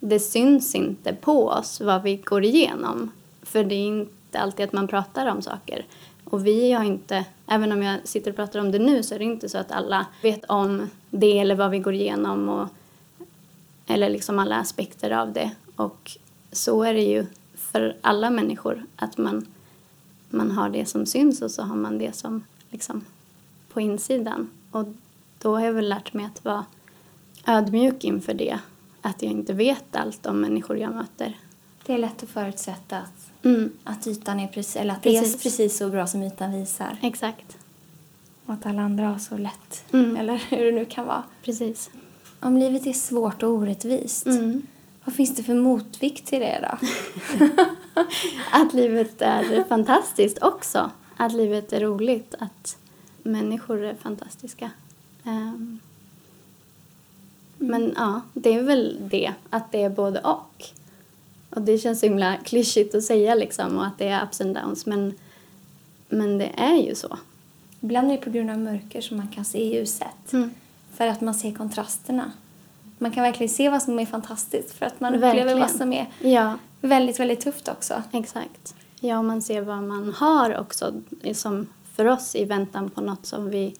det 0.00 0.20
syns 0.20 0.74
inte 0.74 1.12
på 1.12 1.48
oss 1.48 1.80
vad 1.80 2.02
vi 2.02 2.16
går 2.16 2.44
igenom. 2.44 3.10
För 3.42 3.64
det 3.64 3.74
är 3.74 3.86
inte 3.86 4.38
alltid 4.38 4.66
att 4.66 4.72
man 4.72 4.88
pratar 4.88 5.26
om 5.26 5.42
saker. 5.42 5.84
Och 6.24 6.46
vi 6.46 6.72
har 6.72 6.84
inte, 6.84 7.24
även 7.46 7.72
om 7.72 7.82
jag 7.82 8.08
sitter 8.08 8.30
och 8.30 8.36
pratar 8.36 8.60
om 8.60 8.72
det 8.72 8.78
nu 8.78 9.02
så 9.02 9.14
är 9.14 9.18
det 9.18 9.24
inte 9.24 9.48
så 9.48 9.58
att 9.58 9.72
alla 9.72 10.06
vet 10.22 10.44
om 10.44 10.90
det 11.10 11.38
eller 11.38 11.54
vad 11.54 11.70
vi 11.70 11.78
går 11.78 11.94
igenom 11.94 12.48
och, 12.48 12.68
eller 13.86 14.10
liksom 14.10 14.38
alla 14.38 14.56
aspekter 14.56 15.10
av 15.10 15.32
det. 15.32 15.50
Och 15.76 16.10
så 16.52 16.82
är 16.82 16.94
det 16.94 17.04
ju 17.04 17.26
för 17.54 17.96
alla 18.00 18.30
människor 18.30 18.84
att 18.96 19.18
man, 19.18 19.46
man 20.30 20.50
har 20.50 20.68
det 20.68 20.86
som 20.86 21.06
syns 21.06 21.42
och 21.42 21.50
så 21.50 21.62
har 21.62 21.76
man 21.76 21.98
det 21.98 22.16
som 22.16 22.44
liksom 22.70 23.04
på 23.72 23.80
insidan. 23.80 24.50
Och 24.70 24.86
då 25.38 25.54
har 25.54 25.66
jag 25.66 25.72
väl 25.72 25.88
lärt 25.88 26.12
mig 26.12 26.26
att 26.26 26.44
vara 26.44 26.64
ödmjuk 27.46 28.04
inför 28.04 28.34
det. 28.34 28.58
Att 29.02 29.22
jag 29.22 29.32
inte 29.32 29.52
vet 29.52 29.96
allt 29.96 30.26
om 30.26 30.40
människor 30.40 30.78
jag 30.78 30.94
möter. 30.94 31.36
Det 31.86 31.92
är 31.92 31.98
lätt 31.98 32.22
att 32.22 32.28
förutsätta 32.28 32.98
att, 32.98 33.44
mm. 33.44 33.72
att 33.84 34.06
ytan 34.06 34.40
är 34.40 34.48
precis, 34.48 34.76
eller 34.76 34.94
att 34.94 35.02
precis. 35.02 35.32
det 35.32 35.38
är 35.38 35.42
precis 35.42 35.76
så 35.76 35.88
bra 35.88 36.06
som 36.06 36.22
ytan 36.22 36.52
visar. 36.52 36.96
Exakt. 37.02 37.58
Och 38.46 38.54
att 38.54 38.66
alla 38.66 38.82
andra 38.82 39.06
har 39.06 39.18
så 39.18 39.36
lätt. 39.36 39.84
Mm. 39.92 40.16
Eller 40.16 40.36
hur 40.50 40.64
det 40.64 40.72
nu 40.72 40.84
kan 40.84 41.06
vara. 41.06 41.22
Precis. 41.42 41.90
Om 42.40 42.56
livet 42.56 42.86
är 42.86 42.92
svårt 42.92 43.42
och 43.42 43.50
orättvist, 43.50 44.26
mm. 44.26 44.62
vad 45.04 45.14
finns 45.14 45.36
det 45.36 45.42
för 45.42 45.54
motvikt 45.54 46.26
till 46.26 46.40
det 46.40 46.68
då? 46.70 46.78
att 48.50 48.74
livet 48.74 49.22
är 49.22 49.64
fantastiskt 49.68 50.42
också. 50.42 50.90
Att 51.16 51.32
livet 51.32 51.72
är 51.72 51.80
roligt. 51.80 52.34
Att 52.38 52.76
människor 53.22 53.84
är 53.84 53.94
fantastiska. 53.94 54.70
Um, 55.24 55.80
men 57.66 57.92
ja, 57.96 58.20
det 58.32 58.54
är 58.54 58.62
väl 58.62 58.96
det, 59.00 59.32
att 59.50 59.72
det 59.72 59.82
är 59.82 59.90
både 59.90 60.20
och. 60.20 60.64
Och 61.50 61.62
det 61.62 61.78
känns 61.78 62.00
så 62.00 62.06
himla 62.06 62.36
klyschigt 62.36 62.94
att 62.94 63.04
säga 63.04 63.34
liksom 63.34 63.76
och 63.78 63.86
att 63.86 63.98
det 63.98 64.08
är 64.08 64.24
ups 64.24 64.40
and 64.40 64.54
downs 64.54 64.86
men, 64.86 65.14
men 66.08 66.38
det 66.38 66.50
är 66.56 66.76
ju 66.76 66.94
så. 66.94 67.18
Ibland 67.80 68.10
är 68.10 68.16
det 68.16 68.22
på 68.22 68.30
grund 68.30 68.50
av 68.50 68.58
mörker 68.58 69.00
som 69.00 69.16
man 69.16 69.28
kan 69.28 69.44
se 69.44 69.64
ljuset. 69.64 70.32
Mm. 70.32 70.50
För 70.94 71.06
att 71.06 71.20
man 71.20 71.34
ser 71.34 71.54
kontrasterna. 71.54 72.32
Man 72.98 73.10
kan 73.10 73.22
verkligen 73.22 73.50
se 73.50 73.68
vad 73.68 73.82
som 73.82 73.98
är 73.98 74.06
fantastiskt 74.06 74.70
för 74.70 74.86
att 74.86 75.00
man 75.00 75.12
verkligen. 75.12 75.48
upplever 75.48 75.60
vad 75.60 75.70
som 75.70 75.92
är 75.92 76.06
ja. 76.20 76.58
väldigt, 76.80 77.20
väldigt 77.20 77.40
tufft 77.40 77.68
också. 77.68 78.02
Exakt. 78.12 78.74
Ja, 79.00 79.18
och 79.18 79.24
man 79.24 79.42
ser 79.42 79.62
vad 79.62 79.82
man 79.82 80.14
har 80.16 80.58
också 80.60 80.92
som 81.34 81.66
för 81.94 82.04
oss 82.04 82.36
i 82.36 82.44
väntan 82.44 82.90
på 82.90 83.00
något 83.00 83.26
som 83.26 83.50
vi 83.50 83.74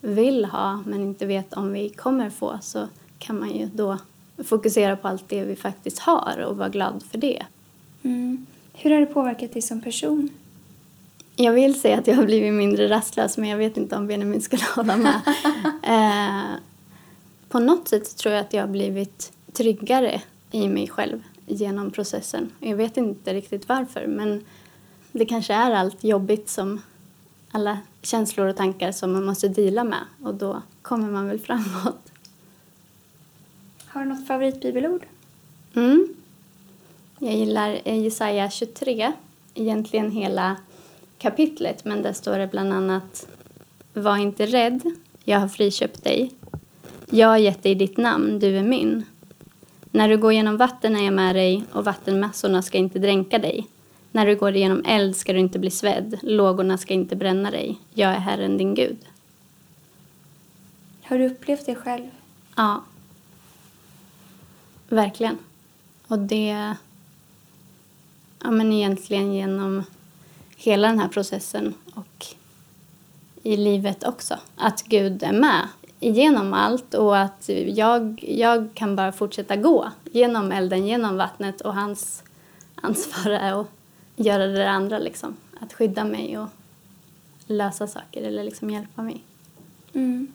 vill 0.00 0.44
ha 0.44 0.82
men 0.86 1.02
inte 1.02 1.26
vet 1.26 1.52
om 1.52 1.72
vi 1.72 1.88
kommer 1.88 2.30
få 2.30 2.58
så 2.62 2.88
kan 3.24 3.40
man 3.40 3.50
ju 3.50 3.66
då 3.66 3.98
fokusera 4.44 4.96
på 4.96 5.08
allt 5.08 5.28
det 5.28 5.44
vi 5.44 5.56
faktiskt 5.56 5.98
har 5.98 6.44
och 6.46 6.56
vara 6.56 6.68
glad 6.68 7.02
för 7.10 7.18
det. 7.18 7.42
Mm. 8.02 8.46
Hur 8.72 8.90
har 8.90 9.00
det 9.00 9.06
påverkat 9.06 9.52
dig 9.52 9.62
som 9.62 9.80
person? 9.80 10.28
Jag 11.36 11.52
vill 11.52 11.80
säga 11.80 11.98
att 11.98 12.06
jag 12.06 12.16
har 12.16 12.24
blivit 12.24 12.52
mindre 12.52 12.88
rastlös 12.88 13.38
men 13.38 13.48
jag 13.48 13.58
vet 13.58 13.76
inte 13.76 13.96
om 13.96 14.06
Benjamin 14.06 14.42
skulle 14.42 14.62
hålla 14.74 14.96
med. 14.96 15.20
eh, 15.82 16.58
på 17.48 17.58
något 17.58 17.88
sätt 17.88 18.16
tror 18.16 18.34
jag 18.34 18.40
att 18.40 18.52
jag 18.52 18.62
har 18.62 18.68
blivit 18.68 19.32
tryggare 19.52 20.20
i 20.50 20.68
mig 20.68 20.88
själv 20.88 21.22
genom 21.46 21.90
processen. 21.90 22.50
Jag 22.60 22.76
vet 22.76 22.96
inte 22.96 23.34
riktigt 23.34 23.68
varför 23.68 24.06
men 24.06 24.44
det 25.12 25.26
kanske 25.26 25.54
är 25.54 25.70
allt 25.70 26.04
jobbigt 26.04 26.48
som 26.48 26.82
alla 27.50 27.78
känslor 28.02 28.46
och 28.46 28.56
tankar 28.56 28.92
som 28.92 29.12
man 29.12 29.24
måste 29.24 29.48
dela 29.48 29.84
med 29.84 30.04
och 30.22 30.34
då 30.34 30.62
kommer 30.82 31.10
man 31.10 31.28
väl 31.28 31.38
framåt. 31.38 32.13
Har 33.94 34.04
du 34.04 34.08
något 34.08 34.26
favoritbibelord? 34.26 35.06
Mm. 35.74 36.14
Jag 37.18 37.34
gillar 37.34 37.88
Jesaja 37.88 38.50
23, 38.50 39.12
egentligen 39.54 40.10
hela 40.10 40.56
kapitlet, 41.18 41.84
men 41.84 42.02
där 42.02 42.12
står 42.12 42.38
det 42.38 42.46
bland 42.46 42.72
annat 42.72 43.26
Var 43.92 44.16
inte 44.16 44.46
rädd, 44.46 44.82
jag 45.24 45.38
har 45.38 45.48
friköpt 45.48 46.04
dig. 46.04 46.32
Jag 47.10 47.28
har 47.28 47.36
gett 47.36 47.62
dig 47.62 47.74
ditt 47.74 47.96
namn, 47.96 48.38
du 48.38 48.58
är 48.58 48.62
min. 48.62 49.04
När 49.90 50.08
du 50.08 50.16
går 50.16 50.32
genom 50.32 50.56
vatten 50.56 50.96
är 50.96 51.04
jag 51.04 51.14
med 51.14 51.36
dig 51.36 51.64
och 51.72 51.84
vattenmassorna 51.84 52.62
ska 52.62 52.78
inte 52.78 52.98
dränka 52.98 53.38
dig. 53.38 53.66
När 54.12 54.26
du 54.26 54.36
går 54.36 54.52
genom 54.52 54.84
eld 54.84 55.16
ska 55.16 55.32
du 55.32 55.38
inte 55.38 55.58
bli 55.58 55.70
svedd, 55.70 56.18
lågorna 56.22 56.78
ska 56.78 56.94
inte 56.94 57.16
bränna 57.16 57.50
dig. 57.50 57.78
Jag 57.92 58.10
är 58.10 58.18
Herren 58.18 58.58
din 58.58 58.74
Gud. 58.74 58.98
Har 61.02 61.18
du 61.18 61.26
upplevt 61.26 61.66
det 61.66 61.74
själv? 61.74 62.10
Ja. 62.56 62.82
Verkligen. 64.94 65.38
Och 66.08 66.18
det... 66.18 66.76
Ja, 68.42 68.50
men 68.50 68.72
egentligen 68.72 69.34
genom 69.34 69.84
hela 70.56 70.88
den 70.88 70.98
här 70.98 71.08
processen 71.08 71.74
och 71.94 72.26
i 73.42 73.56
livet 73.56 74.04
också. 74.04 74.38
Att 74.56 74.82
Gud 74.82 75.22
är 75.22 75.32
med 75.32 75.68
genom 76.00 76.52
allt 76.52 76.94
och 76.94 77.18
att 77.18 77.50
jag, 77.66 78.24
jag 78.28 78.68
kan 78.74 78.96
bara 78.96 79.12
fortsätta 79.12 79.56
gå 79.56 79.90
genom 80.12 80.52
elden, 80.52 80.86
genom 80.86 81.16
vattnet 81.16 81.60
och 81.60 81.74
hans 81.74 82.22
ansvar 82.74 83.32
är 83.32 83.60
att 83.60 83.66
göra 84.16 84.46
det 84.46 84.70
andra 84.70 84.98
liksom. 84.98 85.36
Att 85.60 85.72
skydda 85.72 86.04
mig 86.04 86.38
och 86.38 86.48
lösa 87.46 87.86
saker 87.86 88.22
eller 88.22 88.44
liksom 88.44 88.70
hjälpa 88.70 89.02
mig. 89.02 89.24
Mm. 89.92 90.32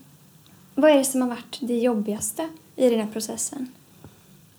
Vad 0.75 0.91
är 0.91 0.97
det 0.97 1.05
som 1.05 1.21
har 1.21 1.29
varit 1.29 1.57
det 1.61 1.77
jobbigaste 1.77 2.49
i 2.75 2.89
den 2.89 2.99
här 2.99 3.13
processen? 3.13 3.71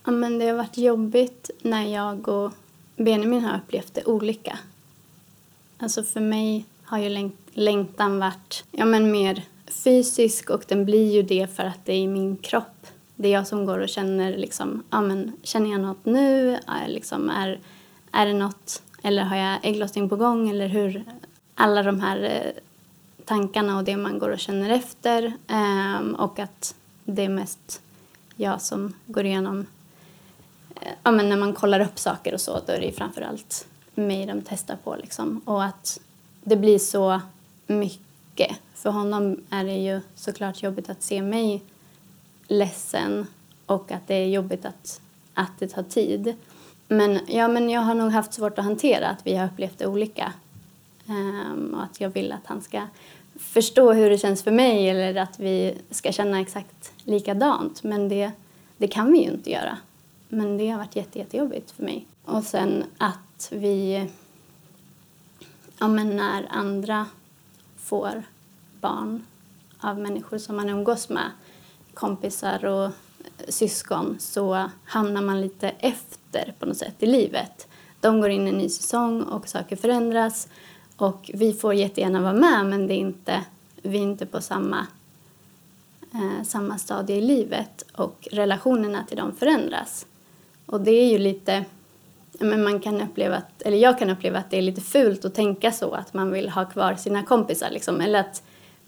Ja, 0.03 0.11
men 0.11 0.39
det 0.39 0.47
har 0.47 0.53
varit 0.53 0.77
jobbigt 0.77 1.49
när 1.61 1.85
jag 1.85 2.27
och 2.27 2.51
Benjamin 2.95 3.43
har 3.43 3.57
upplevt 3.57 3.93
det 3.93 4.05
olika. 4.05 4.59
Alltså 5.77 6.03
för 6.03 6.19
mig 6.19 6.65
har 6.83 6.97
ju 6.97 7.09
läng 7.09 7.31
längtan 7.53 8.19
varit 8.19 8.63
ja, 8.71 8.85
men 8.85 9.11
mer 9.11 9.43
fysisk 9.67 10.49
och 10.49 10.63
den 10.67 10.85
blir 10.85 11.11
ju 11.11 11.21
det 11.21 11.55
för 11.55 11.63
att 11.63 11.85
det 11.85 11.93
är 11.93 11.97
i 11.97 12.07
min 12.07 12.37
kropp. 12.37 12.87
Det 13.15 13.27
är 13.27 13.31
jag 13.31 13.47
som 13.47 13.65
går 13.65 13.79
och 13.79 13.89
känner 13.89 14.37
liksom, 14.37 14.83
ja 14.89 15.01
men 15.01 15.31
känner 15.43 15.71
jag 15.71 15.81
något 15.81 16.05
nu? 16.05 16.53
Är, 16.67 16.87
liksom, 16.87 17.29
är, 17.29 17.59
är 18.11 18.25
det 18.25 18.33
något, 18.33 18.83
eller 19.03 19.23
har 19.23 19.35
jag 19.35 19.59
ägglossning 19.63 20.09
på 20.09 20.15
gång 20.15 20.49
eller 20.49 20.67
hur? 20.67 21.03
Alla 21.55 21.83
de 21.83 21.99
här 21.99 22.23
eh, 22.23 22.61
tankarna 23.25 23.77
och 23.77 23.83
det 23.83 23.97
man 23.97 24.19
går 24.19 24.29
och 24.29 24.39
känner 24.39 24.69
efter 24.69 25.33
ehm, 25.47 26.15
och 26.15 26.39
att 26.39 26.75
det 27.05 27.25
är 27.25 27.29
mest 27.29 27.81
jag 28.35 28.61
som 28.61 28.93
går 29.05 29.25
igenom 29.25 29.65
ja, 31.03 31.11
men 31.11 31.29
när 31.29 31.37
man 31.37 31.53
kollar 31.53 31.79
upp 31.79 31.99
saker 31.99 32.33
och 32.33 32.41
så 32.41 32.59
då 32.65 32.73
är 32.73 32.81
det 32.81 32.91
framförallt 32.91 33.67
mig 33.95 34.25
de 34.25 34.41
testar 34.41 34.75
på 34.83 34.95
liksom. 34.95 35.41
Och 35.45 35.63
att 35.63 35.99
det 36.43 36.55
blir 36.55 36.79
så 36.79 37.21
mycket. 37.67 38.57
För 38.73 38.89
honom 38.89 39.43
är 39.49 39.63
det 39.63 39.77
ju 39.77 40.01
såklart 40.15 40.63
jobbigt 40.63 40.89
att 40.89 41.03
se 41.03 41.21
mig 41.21 41.63
ledsen 42.47 43.27
och 43.65 43.91
att 43.91 44.07
det 44.07 44.15
är 44.15 44.27
jobbigt 44.27 44.65
att, 44.65 45.01
att 45.33 45.51
det 45.59 45.67
tar 45.67 45.83
tid. 45.83 46.35
Men, 46.87 47.19
ja, 47.27 47.47
men 47.47 47.69
jag 47.69 47.81
har 47.81 47.95
nog 47.95 48.11
haft 48.11 48.33
svårt 48.33 48.59
att 48.59 48.65
hantera 48.65 49.07
att 49.07 49.27
vi 49.27 49.35
har 49.35 49.45
upplevt 49.45 49.77
det 49.77 49.87
olika. 49.87 50.33
Um, 51.07 51.73
och 51.73 51.83
att 51.83 52.01
jag 52.01 52.09
vill 52.09 52.31
att 52.31 52.45
han 52.45 52.61
ska 52.61 52.87
förstå 53.39 53.93
hur 53.93 54.09
det 54.09 54.17
känns 54.17 54.43
för 54.43 54.51
mig 54.51 54.89
eller 54.89 55.15
att 55.15 55.39
vi 55.39 55.77
ska 55.89 56.11
känna 56.11 56.39
exakt 56.39 56.93
likadant. 57.03 57.83
Men 57.83 58.09
det, 58.09 58.31
det 58.77 58.87
kan 58.87 59.11
vi 59.11 59.19
ju 59.19 59.31
inte 59.31 59.51
göra. 59.51 59.77
Men 60.33 60.57
det 60.57 60.69
har 60.69 60.77
varit 60.77 60.95
jätte, 60.95 61.19
jättejobbigt 61.19 61.71
för 61.71 61.83
mig. 61.83 62.07
Och 62.25 62.43
sen 62.43 62.83
att 62.97 63.49
vi, 63.51 64.07
ja 65.79 65.87
men 65.87 66.15
när 66.15 66.47
andra 66.49 67.05
får 67.77 68.23
barn 68.81 69.25
av 69.79 69.99
människor 69.99 70.37
som 70.37 70.55
man 70.55 70.69
umgås 70.69 71.09
med, 71.09 71.31
kompisar 71.93 72.65
och 72.65 72.85
eh, 72.85 72.91
syskon, 73.49 74.15
så 74.19 74.69
hamnar 74.85 75.21
man 75.21 75.41
lite 75.41 75.69
efter 75.69 76.53
på 76.59 76.65
något 76.65 76.77
sätt 76.77 76.95
i 76.99 77.05
livet. 77.05 77.67
de 77.99 78.21
går 78.21 78.29
in 78.29 78.47
i 78.47 78.49
en 78.49 78.57
ny 78.57 78.69
säsong 78.69 79.23
och 79.23 79.47
saker 79.47 79.75
förändras 79.75 80.47
och 80.97 81.31
vi 81.33 81.53
får 81.53 81.73
jättegärna 81.73 82.21
vara 82.21 82.33
med 82.33 82.65
men 82.65 82.87
det 82.87 82.93
är 82.93 82.97
inte, 82.97 83.45
vi 83.81 83.97
är 83.97 84.03
inte 84.03 84.25
på 84.25 84.41
samma, 84.41 84.87
eh, 86.13 86.43
samma 86.43 86.77
stadie 86.77 87.15
i 87.15 87.21
livet 87.21 87.83
och 87.93 88.27
relationerna 88.31 89.03
till 89.03 89.17
dem 89.17 89.35
förändras. 89.35 90.05
Och 90.71 90.81
det 90.81 90.91
är 90.91 91.09
ju 91.09 91.17
lite, 91.17 91.65
men 92.39 92.63
man 92.63 92.79
kan 92.79 93.01
uppleva 93.01 93.35
att, 93.35 93.61
eller 93.61 93.77
jag 93.77 93.99
kan 93.99 94.09
uppleva 94.09 94.39
att 94.39 94.49
det 94.49 94.57
är 94.57 94.61
lite 94.61 94.81
fult 94.81 95.25
att 95.25 95.35
tänka 95.35 95.71
så 95.71 95.91
att 95.91 96.13
man 96.13 96.31
vill 96.31 96.49
ha 96.49 96.65
kvar 96.65 96.95
sina 96.95 97.23
kompisar 97.23 97.69
liksom, 97.69 98.01
eller 98.01 98.19
att 98.19 98.43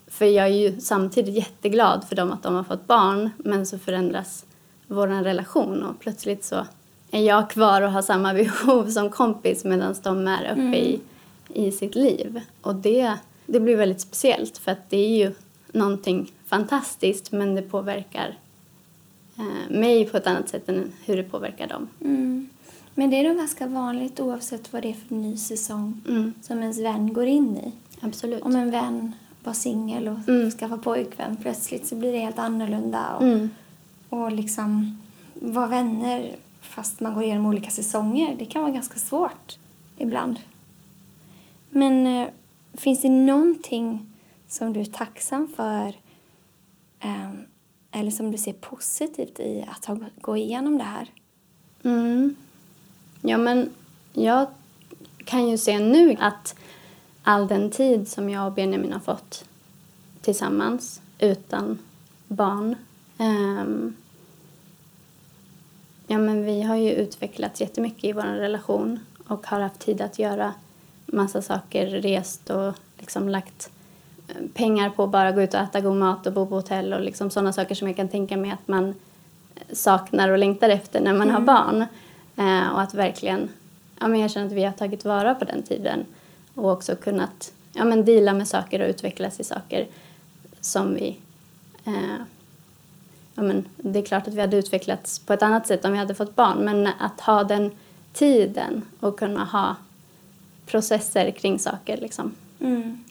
för 0.08 0.26
jag 0.26 0.46
är 0.46 0.70
ju 0.70 0.80
samtidigt 0.80 1.36
jätteglad 1.36 2.06
för 2.10 2.16
dem 2.16 2.32
att 2.32 2.44
de 2.44 2.56
har 2.56 2.64
fått 2.64 2.88
barn 2.88 3.30
men 3.38 3.66
så 3.66 3.80
förändras 3.80 4.46
vår 4.88 5.08
relation 5.08 5.84
och 5.84 6.00
plötsligt 6.00 6.44
så 6.44 6.66
är 7.12 7.22
jag 7.22 7.50
kvar 7.50 7.82
och 7.82 7.92
har 7.92 8.02
samma 8.02 8.34
behov 8.64 8.90
som 8.90 9.10
kompis 9.10 9.64
medan 9.64 9.96
de 10.04 10.28
är 10.28 10.52
uppe 10.52 10.62
mm. 10.62 10.74
i, 10.74 11.02
i 11.48 11.72
sitt 11.72 11.96
liv. 11.96 12.42
Och 12.62 12.76
det, 12.76 13.18
det 13.46 13.60
blir 13.60 13.76
väldigt 13.76 14.02
speciellt 14.02 14.58
för 14.58 14.72
att 14.72 14.90
det 14.90 14.98
är 14.98 15.18
ju 15.18 15.34
någonting 15.72 16.32
fantastiskt 16.46 17.32
men 17.32 17.56
det 17.56 17.62
påverkar 17.62 18.38
mig 19.70 20.06
på 20.06 20.18
ett 20.18 20.28
annat 20.28 20.50
sätt 20.50 20.70
än 20.70 20.92
hur 21.06 21.18
det 21.18 21.24
påverkar 21.24 21.68
dem. 21.68 21.88
Mm. 22.02 22.50
Men 22.96 23.10
det 23.10 23.18
är 23.18 23.24
nog 23.24 23.38
ganska 23.38 23.68
vanligt 23.68 24.20
oavsett 24.20 24.74
vad 24.74 24.82
det 24.82 24.90
är 24.90 24.94
för 24.94 25.16
ny 25.16 25.38
säsong 25.38 26.02
mm. 26.08 26.34
som 26.42 26.60
ens 26.60 26.80
vän 26.80 27.14
går 27.14 27.26
in 27.26 27.58
i. 27.58 27.72
Absolut. 28.00 28.42
Om 28.42 28.56
en 28.56 28.72
vän 28.72 29.12
var 29.44 29.54
singel 29.54 30.08
och 30.08 30.30
mm. 30.30 30.52
skaffa 30.52 30.78
pojkvän 30.78 31.38
plötsligt 31.42 31.88
så 31.88 31.96
blir 31.96 32.12
det 32.12 32.20
helt 32.20 32.40
annorlunda. 32.40 33.16
Och, 33.16 33.24
mm. 33.24 33.50
och 34.10 34.32
liksom 34.32 35.02
vara 35.34 35.68
vänner 35.68 36.36
fast 36.62 37.00
man 37.00 37.14
går 37.14 37.24
igenom 37.24 37.46
olika 37.46 37.70
säsonger. 37.70 38.36
Det 38.40 38.46
kan 38.46 38.62
vara 38.62 38.72
ganska 38.72 39.00
svårt 39.00 39.58
ibland. 39.98 40.40
Men 41.70 42.08
eh, 42.08 42.28
finns 42.74 43.02
det 43.02 43.10
någonting 43.10 44.06
som 44.48 44.74
du 44.74 44.80
är 44.80 44.86
tacksam 44.86 45.48
för 45.56 45.88
eh, 47.00 47.32
eller 47.94 48.12
som 48.12 48.32
du 48.32 48.38
ser 48.38 48.54
positivt 48.54 49.40
i 49.40 49.66
att 49.70 49.86
ha, 49.86 49.98
gå 50.22 50.38
igenom 50.38 50.78
det 50.78 50.84
här? 50.84 51.08
Mm. 51.84 52.36
Ja, 53.22 53.38
men 53.38 53.70
jag 54.14 54.48
kan 55.26 55.50
ju 55.50 55.58
se 55.58 55.80
nu 55.80 56.18
att 56.20 56.56
all 57.24 57.48
den 57.48 57.72
tid 57.72 58.08
som 58.08 58.30
jag 58.30 58.48
och 58.48 58.54
Benjamin 58.54 58.94
har 58.94 59.00
fått 59.00 59.46
tillsammans 60.22 61.02
utan 61.20 61.80
barn 62.28 62.76
um, 63.18 63.96
Ja, 66.08 66.18
men 66.18 66.46
vi 66.46 66.62
har 66.62 66.76
ju 66.76 66.92
utvecklats 66.92 67.62
jättemycket 67.62 68.04
i 68.04 68.14
vår 68.14 68.22
relation 68.22 69.00
och 69.28 69.48
har 69.48 69.60
haft 69.60 69.80
tid 69.80 70.02
att 70.02 70.20
göra 70.20 70.54
massa 71.06 71.42
saker, 71.42 71.88
rest 71.88 72.50
och 72.50 72.74
liksom 72.98 73.30
lagt 73.30 73.72
pengar 74.54 74.90
på 74.90 75.04
att 75.04 75.10
bara 75.10 75.32
gå 75.32 75.42
ut 75.42 75.54
och 75.54 75.60
äta 75.60 75.82
god 75.82 75.96
mat 75.96 76.28
och 76.28 76.34
bo 76.34 76.46
på 76.46 76.56
hotell 76.56 76.94
och 76.94 77.02
liksom 77.02 77.30
sådana 77.30 77.54
saker 77.54 77.76
som 77.76 77.88
jag 77.88 77.98
kan 77.98 78.10
tänka 78.10 78.38
mig 78.38 78.52
att 78.52 78.68
man 78.68 78.96
saknar 79.72 80.30
och 80.30 80.38
längtar 80.38 80.70
efter 80.70 81.02
när 81.02 81.14
man 81.14 81.30
mm. 81.30 81.34
har 81.36 81.42
barn. 81.42 81.86
Eh, 82.36 82.74
och 82.74 82.82
att 82.82 82.94
verkligen, 82.94 83.50
ja 84.00 84.08
men 84.08 84.20
jag 84.20 84.32
känner 84.32 84.48
att 84.48 84.54
vi 84.54 84.64
har 84.64 84.72
tagit 84.72 85.06
vara 85.06 85.36
på 85.36 85.46
den 85.46 85.64
tiden 85.64 86.06
och 86.56 86.72
också 86.72 86.96
kunnat 86.96 87.54
ja 87.74 87.86
men 87.86 88.06
deala 88.06 88.34
med 88.34 88.48
saker 88.48 88.82
och 88.82 88.90
utvecklas 88.90 89.40
i 89.40 89.44
saker 89.44 89.88
som 90.62 90.94
vi 90.94 91.18
eh, 91.86 92.16
ja, 93.36 93.44
men 93.44 93.66
det 93.78 94.00
är 94.00 94.06
klart 94.06 94.28
att 94.28 94.34
vi 94.34 94.42
hade 94.42 94.58
utvecklats 94.58 95.20
på 95.20 95.34
ett 95.34 95.44
annat 95.44 95.68
sätt 95.68 95.86
om 95.86 95.92
vi 95.92 95.98
hade 95.98 96.16
fått 96.16 96.36
barn 96.36 96.58
men 96.66 96.90
att 97.00 97.22
ha 97.22 97.44
den 97.44 97.72
tiden 98.14 98.82
och 99.00 99.20
kunna 99.20 99.46
ha 99.46 99.76
processer 100.66 101.32
kring 101.32 101.60
saker 101.60 101.98
liksom. 101.98 102.32
Mm. 102.60 103.04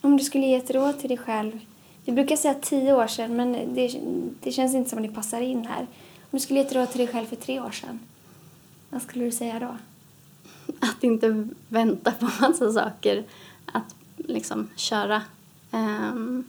Om 0.00 0.16
du 0.16 0.24
skulle 0.24 0.46
ge 0.46 0.54
ett 0.54 0.70
råd 0.70 0.98
till 0.98 1.08
dig 1.08 1.18
själv 1.18 1.60
vi 2.04 2.12
brukar 2.12 2.36
säga 2.36 2.54
tio 2.54 2.92
år 2.92 3.06
sedan 3.06 3.36
men 3.36 3.74
det, 3.74 4.00
det 4.40 4.52
känns 4.52 4.74
inte 4.74 4.90
som 4.90 4.98
att 4.98 5.04
det 5.04 5.14
passar 5.14 5.40
in 5.40 5.66
här. 5.66 5.80
Om 6.20 6.28
du 6.30 6.40
skulle 6.40 6.60
ge 6.60 6.66
ett 6.66 6.74
råd 6.74 6.90
till 6.90 6.98
dig 6.98 7.08
själv 7.08 7.26
för 7.26 7.36
tre 7.36 7.60
år 7.60 7.70
sedan 7.70 8.00
vad 8.90 9.02
skulle 9.02 9.24
du 9.24 9.30
säga 9.30 9.58
då? 9.58 9.76
Att 10.80 11.04
inte 11.04 11.48
vänta 11.68 12.12
på 12.12 12.24
massa 12.40 12.72
saker. 12.72 13.24
Att 13.72 13.94
liksom 14.16 14.68
köra. 14.76 15.22
Um, 15.70 16.44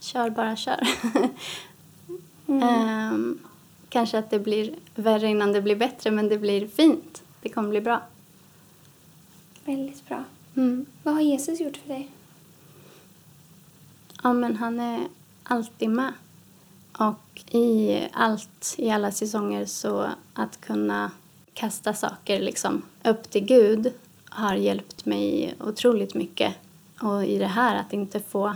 kör 0.00 0.30
bara 0.30 0.56
kör. 0.56 0.88
mm. 2.46 3.12
um, 3.12 3.38
kanske 3.88 4.18
att 4.18 4.30
det 4.30 4.38
blir 4.38 4.74
värre 4.94 5.28
innan 5.28 5.52
det 5.52 5.62
blir 5.62 5.76
bättre 5.76 6.10
men 6.10 6.28
det 6.28 6.38
blir 6.38 6.66
fint. 6.66 7.22
Det 7.42 7.48
kommer 7.48 7.68
bli 7.68 7.80
bra. 7.80 8.02
Väldigt 9.64 10.08
bra. 10.08 10.24
Mm. 10.56 10.86
Vad 11.02 11.14
har 11.14 11.20
Jesus 11.20 11.60
gjort 11.60 11.76
för 11.76 11.88
dig? 11.88 12.10
Ja, 14.22 14.32
men 14.32 14.56
han 14.56 14.80
är 14.80 15.08
alltid 15.42 15.90
med. 15.90 16.12
Och 16.98 17.54
i 17.54 18.00
allt, 18.12 18.74
i 18.78 18.90
alla 18.90 19.12
säsonger, 19.12 19.66
så 19.66 20.08
att 20.34 20.60
kunna 20.60 21.10
kasta 21.54 21.94
saker 21.94 22.40
liksom 22.40 22.82
upp 23.04 23.30
till 23.30 23.44
Gud 23.44 23.92
har 24.24 24.54
hjälpt 24.54 25.06
mig 25.06 25.54
otroligt 25.60 26.14
mycket. 26.14 26.54
Och 27.00 27.24
i 27.24 27.38
det 27.38 27.46
här 27.46 27.76
att 27.76 27.92
inte 27.92 28.20
få 28.20 28.54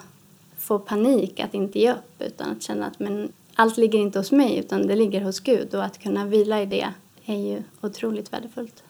få 0.62 0.78
panik, 0.78 1.40
att 1.40 1.54
inte 1.54 1.78
ge 1.78 1.92
upp 1.92 2.22
utan 2.22 2.50
att 2.50 2.62
känna 2.62 2.86
att 2.86 2.98
men, 2.98 3.32
allt 3.54 3.76
ligger 3.76 3.98
inte 3.98 4.18
hos 4.18 4.32
mig 4.32 4.58
utan 4.58 4.86
det 4.86 4.96
ligger 4.96 5.20
hos 5.20 5.40
Gud 5.40 5.74
och 5.74 5.84
att 5.84 5.98
kunna 5.98 6.26
vila 6.26 6.62
i 6.62 6.66
det 6.66 6.88
är 7.24 7.36
ju 7.36 7.62
otroligt 7.80 8.32
värdefullt. 8.32 8.82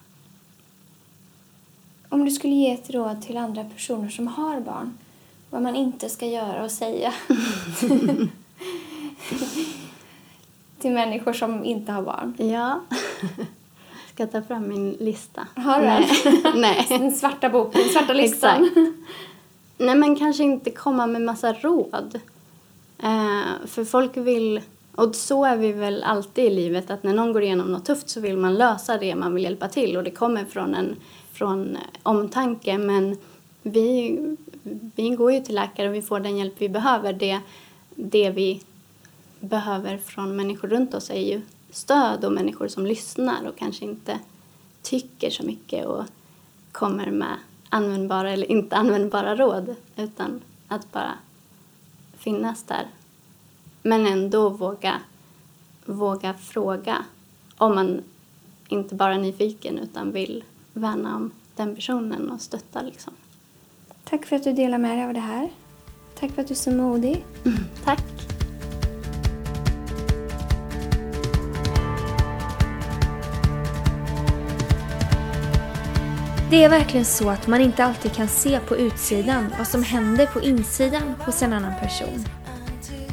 Om 2.08 2.24
du 2.24 2.30
skulle 2.30 2.54
ge 2.54 2.72
ett 2.72 2.90
råd 2.90 3.22
till 3.22 3.36
andra 3.36 3.64
personer 3.64 4.08
som 4.08 4.26
har 4.26 4.60
barn, 4.60 4.98
vad 5.52 5.62
man 5.62 5.76
inte 5.76 6.08
ska 6.08 6.26
göra 6.26 6.64
och 6.64 6.70
säga 6.70 7.12
till 10.78 10.92
människor 10.92 11.32
som 11.32 11.64
inte 11.64 11.92
har 11.92 12.02
barn? 12.02 12.34
Ja. 12.38 12.80
Ska 14.14 14.26
ta 14.26 14.42
fram 14.42 14.68
min 14.68 14.90
lista? 14.90 15.46
Har 15.54 15.78
du 15.78 15.86
Nej. 15.86 16.08
Nej. 16.54 16.86
Den 16.88 17.12
svarta 17.12 17.48
boken, 17.48 17.80
den 17.80 17.90
svarta 17.90 18.12
listan. 18.12 18.64
Exakt. 18.64 18.76
Nej, 19.78 19.94
men 19.94 20.16
kanske 20.16 20.42
inte 20.42 20.70
komma 20.70 21.06
med 21.06 21.22
massa 21.22 21.52
råd. 21.52 22.20
Eh, 22.98 23.66
för 23.66 23.84
folk 23.84 24.16
vill, 24.16 24.60
och 24.94 25.14
så 25.14 25.44
är 25.44 25.56
vi 25.56 25.72
väl 25.72 26.02
alltid 26.02 26.44
i 26.44 26.50
livet, 26.50 26.90
att 26.90 27.02
när 27.02 27.14
någon 27.14 27.32
går 27.32 27.42
igenom 27.42 27.72
något 27.72 27.84
tufft 27.84 28.10
så 28.10 28.20
vill 28.20 28.36
man 28.36 28.54
lösa 28.54 28.98
det, 28.98 29.14
man 29.14 29.34
vill 29.34 29.44
hjälpa 29.44 29.68
till 29.68 29.96
och 29.96 30.04
det 30.04 30.10
kommer 30.10 30.44
från 30.44 30.74
en 30.74 30.96
från 31.32 31.78
omtanke. 32.02 32.78
Men 32.78 33.16
vi, 33.62 34.18
vi 34.96 35.10
går 35.10 35.32
ju 35.32 35.40
till 35.40 35.54
läkare 35.54 35.88
och 35.88 35.94
vi 35.94 36.02
får 36.02 36.20
den 36.20 36.36
hjälp 36.36 36.54
vi 36.58 36.68
behöver. 36.68 37.12
Det, 37.12 37.40
det 37.94 38.30
vi 38.30 38.62
behöver 39.40 39.98
från 39.98 40.36
människor 40.36 40.68
runt 40.68 40.94
oss 40.94 41.10
är 41.10 41.20
ju 41.20 41.40
stöd 41.70 42.24
och 42.24 42.32
människor 42.32 42.68
som 42.68 42.86
lyssnar 42.86 43.48
och 43.48 43.56
kanske 43.56 43.84
inte 43.84 44.18
tycker 44.82 45.30
så 45.30 45.42
mycket 45.42 45.86
och 45.86 46.04
kommer 46.72 47.10
med 47.10 47.36
användbara 47.68 48.30
eller 48.30 48.50
inte 48.50 48.76
användbara 48.76 49.36
råd 49.36 49.74
utan 49.96 50.40
att 50.68 50.92
bara 50.92 51.12
finnas 52.16 52.62
där. 52.62 52.86
Men 53.82 54.06
ändå 54.06 54.48
våga, 54.48 55.00
våga 55.84 56.34
fråga 56.34 57.04
om 57.56 57.74
man 57.74 58.02
inte 58.68 58.94
bara 58.94 59.14
är 59.14 59.18
nyfiken 59.18 59.78
utan 59.78 60.12
vill 60.12 60.44
värna 60.72 61.16
om 61.16 61.30
den 61.56 61.74
personen 61.74 62.30
och 62.30 62.40
stötta. 62.40 62.82
Liksom. 62.82 63.12
Tack 64.12 64.26
för 64.26 64.36
att 64.36 64.44
du 64.44 64.52
delar 64.52 64.78
med 64.78 64.98
dig 64.98 65.04
av 65.04 65.14
det 65.14 65.20
här. 65.20 65.48
Tack 66.20 66.30
för 66.30 66.42
att 66.42 66.48
du 66.48 66.54
är 66.54 66.56
så 66.56 66.70
modig. 66.70 67.24
Mm, 67.44 67.58
tack. 67.84 68.02
Det 76.50 76.64
är 76.64 76.68
verkligen 76.68 77.04
så 77.04 77.30
att 77.30 77.46
man 77.46 77.60
inte 77.60 77.84
alltid 77.84 78.12
kan 78.12 78.28
se 78.28 78.60
på 78.60 78.76
utsidan 78.76 79.54
vad 79.58 79.66
som 79.66 79.82
händer 79.82 80.26
på 80.26 80.42
insidan 80.42 81.14
hos 81.26 81.42
en 81.42 81.52
annan 81.52 81.74
person. 81.80 82.24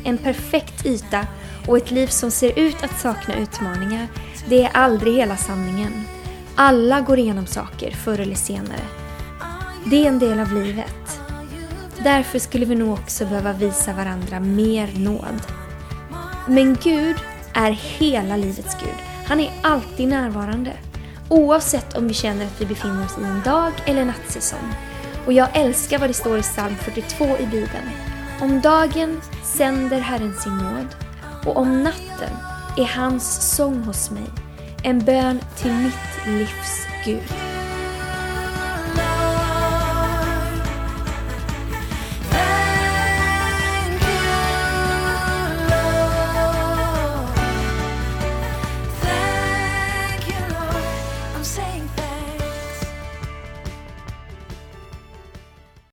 En 0.05 0.17
perfekt 0.17 0.85
yta 0.85 1.27
och 1.67 1.77
ett 1.77 1.91
liv 1.91 2.07
som 2.07 2.31
ser 2.31 2.59
ut 2.59 2.83
att 2.83 2.99
sakna 2.99 3.35
utmaningar, 3.35 4.07
det 4.49 4.63
är 4.63 4.69
aldrig 4.73 5.13
hela 5.13 5.37
sanningen. 5.37 6.03
Alla 6.55 7.01
går 7.01 7.19
igenom 7.19 7.45
saker 7.45 7.91
förr 7.91 8.19
eller 8.19 8.35
senare. 8.35 9.08
Det 9.89 10.05
är 10.05 10.07
en 10.07 10.19
del 10.19 10.39
av 10.39 10.53
livet. 10.53 11.21
Därför 12.03 12.39
skulle 12.39 12.65
vi 12.65 12.75
nog 12.75 12.93
också 12.93 13.25
behöva 13.25 13.53
visa 13.53 13.93
varandra 13.93 14.39
mer 14.39 14.89
nåd. 14.97 15.41
Men 16.47 16.77
Gud 16.83 17.15
är 17.53 17.71
hela 17.71 18.35
livets 18.35 18.77
Gud. 18.83 18.95
Han 19.25 19.39
är 19.39 19.51
alltid 19.61 20.07
närvarande. 20.07 20.73
Oavsett 21.29 21.97
om 21.97 22.07
vi 22.07 22.13
känner 22.13 22.45
att 22.45 22.61
vi 22.61 22.65
befinner 22.65 23.05
oss 23.05 23.17
i 23.17 23.23
en 23.23 23.41
dag 23.45 23.71
eller 23.85 24.05
nattsäsong. 24.05 24.73
Och 25.25 25.33
jag 25.33 25.49
älskar 25.53 25.99
vad 25.99 26.09
det 26.09 26.13
står 26.13 26.37
i 26.37 26.41
psalm 26.41 26.75
42 26.75 27.25
i 27.25 27.45
Bibeln. 27.45 27.89
Om 28.41 28.61
dagen 28.61 29.21
sänder 29.43 29.99
Herren 29.99 30.35
sin 30.35 30.57
nåd 30.57 30.87
och 31.45 31.57
om 31.57 31.83
natten 31.83 32.33
är 32.77 32.85
hans 32.85 33.55
sång 33.55 33.83
hos 33.83 34.11
mig. 34.11 34.29
En 34.83 34.99
bön 34.99 35.39
till 35.57 35.73
mitt 35.73 36.27
livs 36.27 36.87
Gud. 37.05 37.48